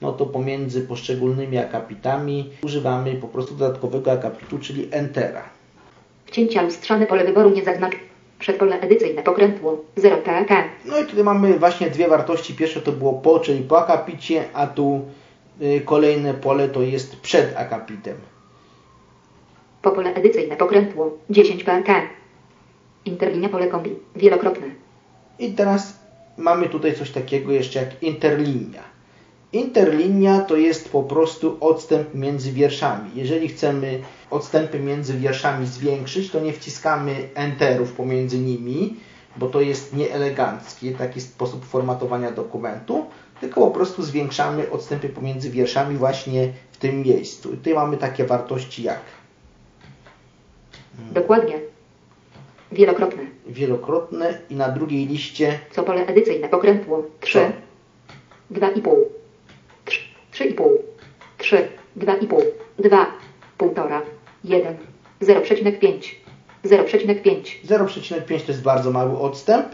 [0.00, 5.42] no to pomiędzy poszczególnymi akapitami używamy po prostu dodatkowego akapitu, czyli Entera.
[6.26, 7.96] Wcięcia lustrzane pole wyboru nie zaznacz.
[8.38, 10.64] Przedpole edycyjne pokrętło 0 TK.
[10.84, 12.54] No i tutaj mamy właśnie dwie wartości.
[12.54, 15.00] Pierwsze to było po, czyli po akapicie, a tu
[15.62, 18.16] y, kolejne pole to jest przed akapitem.
[19.82, 22.17] Po pole edycyjne pokrętło 10 PK.
[23.08, 23.90] Interlinia pole kombi.
[24.16, 24.66] Wielokrotne.
[25.38, 25.98] I teraz
[26.36, 28.82] mamy tutaj coś takiego jeszcze jak interlinia.
[29.52, 33.10] Interlinia to jest po prostu odstęp między wierszami.
[33.14, 34.00] Jeżeli chcemy
[34.30, 38.96] odstępy między wierszami zwiększyć, to nie wciskamy enterów pomiędzy nimi,
[39.36, 43.06] bo to jest nieelegancki taki sposób formatowania dokumentu,
[43.40, 47.52] tylko po prostu zwiększamy odstępy pomiędzy wierszami właśnie w tym miejscu.
[47.52, 49.00] I tutaj mamy takie wartości jak
[51.12, 51.67] Dokładnie.
[52.72, 53.22] Wielokrotne.
[53.46, 57.38] wielokrotne i na drugiej liście Co pole edycyjne pokrętło 3.
[58.50, 58.90] 2,5.
[60.32, 60.64] 3,5.
[61.38, 61.68] 3.
[61.96, 62.42] 2,5.
[62.78, 63.06] 2.
[63.58, 64.00] 1,5.
[64.44, 64.74] 1.
[65.22, 66.14] 0,5.
[66.64, 67.40] 0,5.
[67.64, 69.66] 0,5 to jest bardzo mały odstęp.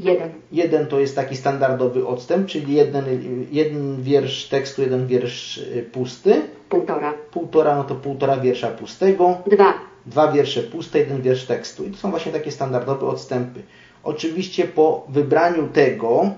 [0.00, 0.30] 1.
[0.52, 3.04] Jeden to jest taki standardowy odstęp, czyli jeden,
[3.50, 6.42] jeden wiersz tekstu, jeden wiersz y, pusty.
[6.70, 7.12] 1,5.
[7.30, 9.36] Półtora, no to półtora wiersza pustego.
[9.46, 9.87] 2.
[10.10, 11.84] Dwa wiersze puste, jeden wiersz tekstu.
[11.84, 13.62] I to są właśnie takie standardowe odstępy.
[14.02, 16.30] Oczywiście po wybraniu tego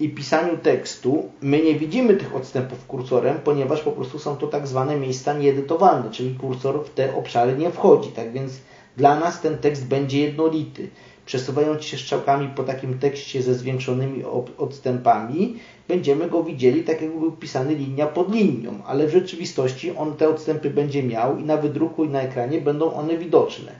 [0.00, 4.66] i pisaniu tekstu my nie widzimy tych odstępów kursorem, ponieważ po prostu są to tak
[4.66, 8.10] zwane miejsca nieedytowalne, czyli kursor w te obszary nie wchodzi.
[8.10, 8.52] Tak więc
[8.96, 10.88] dla nas ten tekst będzie jednolity.
[11.30, 14.24] Przesuwając się strzałkami po takim tekście ze zwiększonymi
[14.58, 15.56] odstępami,
[15.88, 20.28] będziemy go widzieli tak, jakby był pisany linia pod linią, ale w rzeczywistości on te
[20.28, 23.72] odstępy będzie miał i na wydruku i na ekranie będą one widoczne.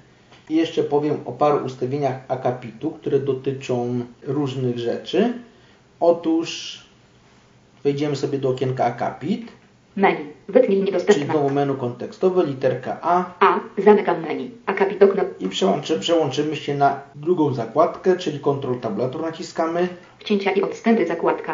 [0.50, 5.32] I jeszcze powiem o paru ustawieniach akapitu, które dotyczą różnych rzeczy.
[6.00, 6.78] Otóż
[7.84, 9.52] wejdziemy sobie do okienka akapit,
[9.96, 10.24] Menu.
[10.50, 11.24] Wytnij czyli niedostępna.
[11.24, 13.60] znowu menu kontekstowe, literka A A.
[13.78, 14.50] Zamykam menu.
[14.66, 15.22] Akapit okno.
[15.40, 19.88] i przełączy, przełączymy się na drugą zakładkę, czyli Ctrl tabulator naciskamy.
[20.18, 21.52] Wcięcia i odstępy zakładka.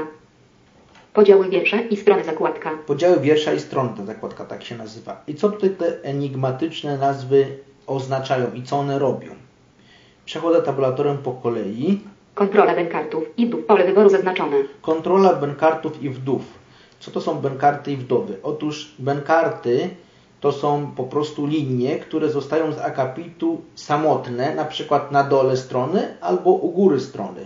[1.15, 2.71] Podziały wiersze i strony zakładka.
[2.87, 5.23] Podziały wiersza i strony, ta zakładka tak się nazywa.
[5.27, 7.47] I co tutaj te enigmatyczne nazwy
[7.87, 9.31] oznaczają i co one robią?
[10.25, 12.01] Przechodzę tabulatorem po kolei.
[12.35, 13.63] Kontrola benkartów i dół.
[13.63, 14.57] Pole wyboru zaznaczone.
[14.83, 16.43] Kontrola benkartów i wdów.
[17.01, 18.37] Co to są benkarty i wdowy?
[18.43, 19.91] Otóż benkarty
[20.41, 26.17] to są po prostu linie, które zostają z akapitu samotne, na przykład na dole strony
[26.21, 27.41] albo u góry strony.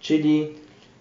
[0.00, 0.48] Czyli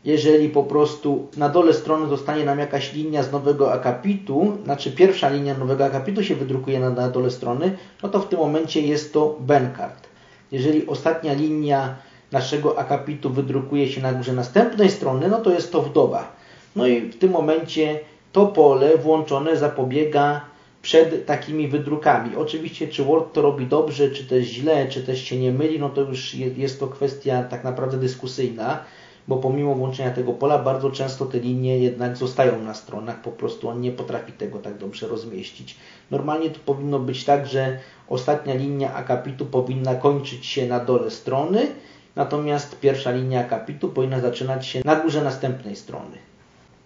[0.05, 5.29] jeżeli po prostu na dole strony zostanie nam jakaś linia z nowego akapitu, znaczy pierwsza
[5.29, 9.13] linia nowego akapitu się wydrukuje na, na dole strony, no to w tym momencie jest
[9.13, 10.07] to Bencard.
[10.51, 11.95] Jeżeli ostatnia linia
[12.31, 16.40] naszego akapitu wydrukuje się na górze następnej strony, no to jest to wdowa.
[16.75, 17.99] No i w tym momencie
[18.31, 20.41] to pole włączone zapobiega
[20.81, 22.35] przed takimi wydrukami.
[22.35, 25.89] Oczywiście, czy Word to robi dobrze, czy też źle, czy też się nie myli, no
[25.89, 28.83] to już jest to kwestia tak naprawdę dyskusyjna,
[29.27, 33.69] bo pomimo włączenia tego pola, bardzo często te linie jednak zostają na stronach, po prostu
[33.69, 35.75] on nie potrafi tego tak dobrze rozmieścić.
[36.11, 41.67] Normalnie to powinno być tak, że ostatnia linia akapitu powinna kończyć się na dole strony,
[42.15, 46.30] natomiast pierwsza linia akapitu powinna zaczynać się na górze następnej strony.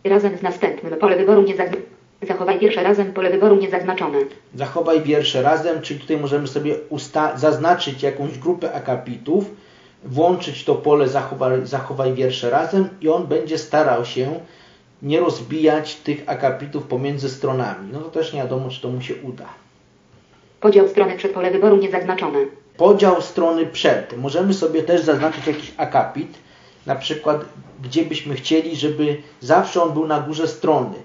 [0.06, 1.86] Razem z następnym pole wyboru nie zaznaczone.
[2.22, 4.18] Zachowaj wiersze razem pole wyboru niezaznaczone.
[4.56, 6.76] Zachowaj wiersze razem, czyli tutaj możemy sobie
[7.36, 9.52] zaznaczyć jakąś grupę akapitów,
[10.04, 14.40] włączyć to pole zachowaj, zachowaj wiersze razem i on będzie starał się
[15.02, 17.90] nie rozbijać tych akapitów pomiędzy stronami.
[17.94, 19.46] No to też nie wiadomo, czy to mu się uda.
[20.60, 22.40] Podział strony przed pole wyboru niezaznaczone.
[22.78, 24.18] Podział strony przed.
[24.18, 26.38] Możemy sobie też zaznaczyć jakiś akapit,
[26.86, 27.46] na przykład
[27.84, 30.96] gdzie byśmy chcieli, żeby zawsze on był na górze strony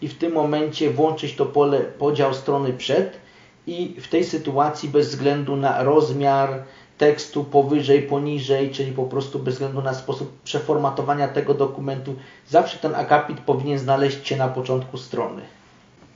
[0.00, 3.20] i w tym momencie włączyć to pole podział strony przed
[3.66, 6.62] i w tej sytuacji bez względu na rozmiar
[6.98, 12.14] tekstu powyżej, poniżej, czyli po prostu bez względu na sposób przeformatowania tego dokumentu,
[12.48, 15.42] zawsze ten akapit powinien znaleźć się na początku strony.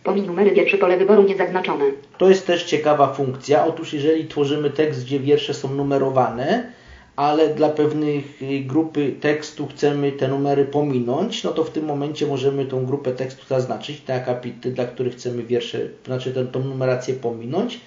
[0.04, 1.84] Pomiń numery wierszy pole wyboru niezaznaczone.
[2.18, 3.66] To jest też ciekawa funkcja.
[3.66, 6.72] Otóż jeżeli tworzymy tekst, gdzie wiersze są numerowane,
[7.16, 12.26] ale dla pewnych y, grupy tekstu chcemy te numery pominąć, no to w tym momencie
[12.26, 17.14] możemy tą grupę tekstu zaznaczyć, te akapity, dla których chcemy wiersze, znaczy tę, tą numerację
[17.14, 17.80] pominąć,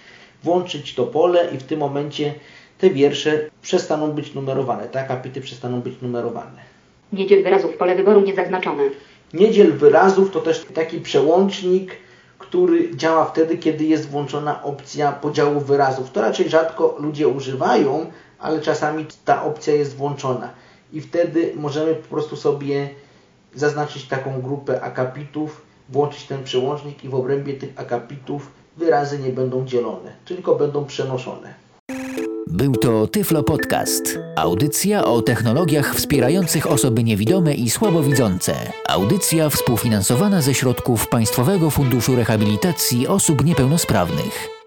[0.43, 2.33] włączyć to pole i w tym momencie
[2.77, 6.61] te wiersze przestaną być numerowane, te akapity przestaną być numerowane.
[7.13, 8.83] Niedziel wyrazów, pole wyboru niezaznaczone.
[9.33, 11.91] Niedziel wyrazów to też taki przełącznik,
[12.39, 16.11] który działa wtedy, kiedy jest włączona opcja podziału wyrazów.
[16.11, 20.49] To raczej rzadko ludzie używają, ale czasami ta opcja jest włączona
[20.93, 22.89] i wtedy możemy po prostu sobie
[23.55, 29.65] zaznaczyć taką grupę akapitów, włączyć ten przełącznik i w obrębie tych akapitów wyrazy nie będą
[29.65, 31.53] dzielone, tylko będą przenoszone.
[32.47, 34.19] Był to Tyflo Podcast.
[34.35, 38.53] Audycja o technologiach wspierających osoby niewidome i słabowidzące.
[38.87, 44.58] Audycja współfinansowana ze środków Państwowego Funduszu Rehabilitacji Osób Niepełnosprawnych.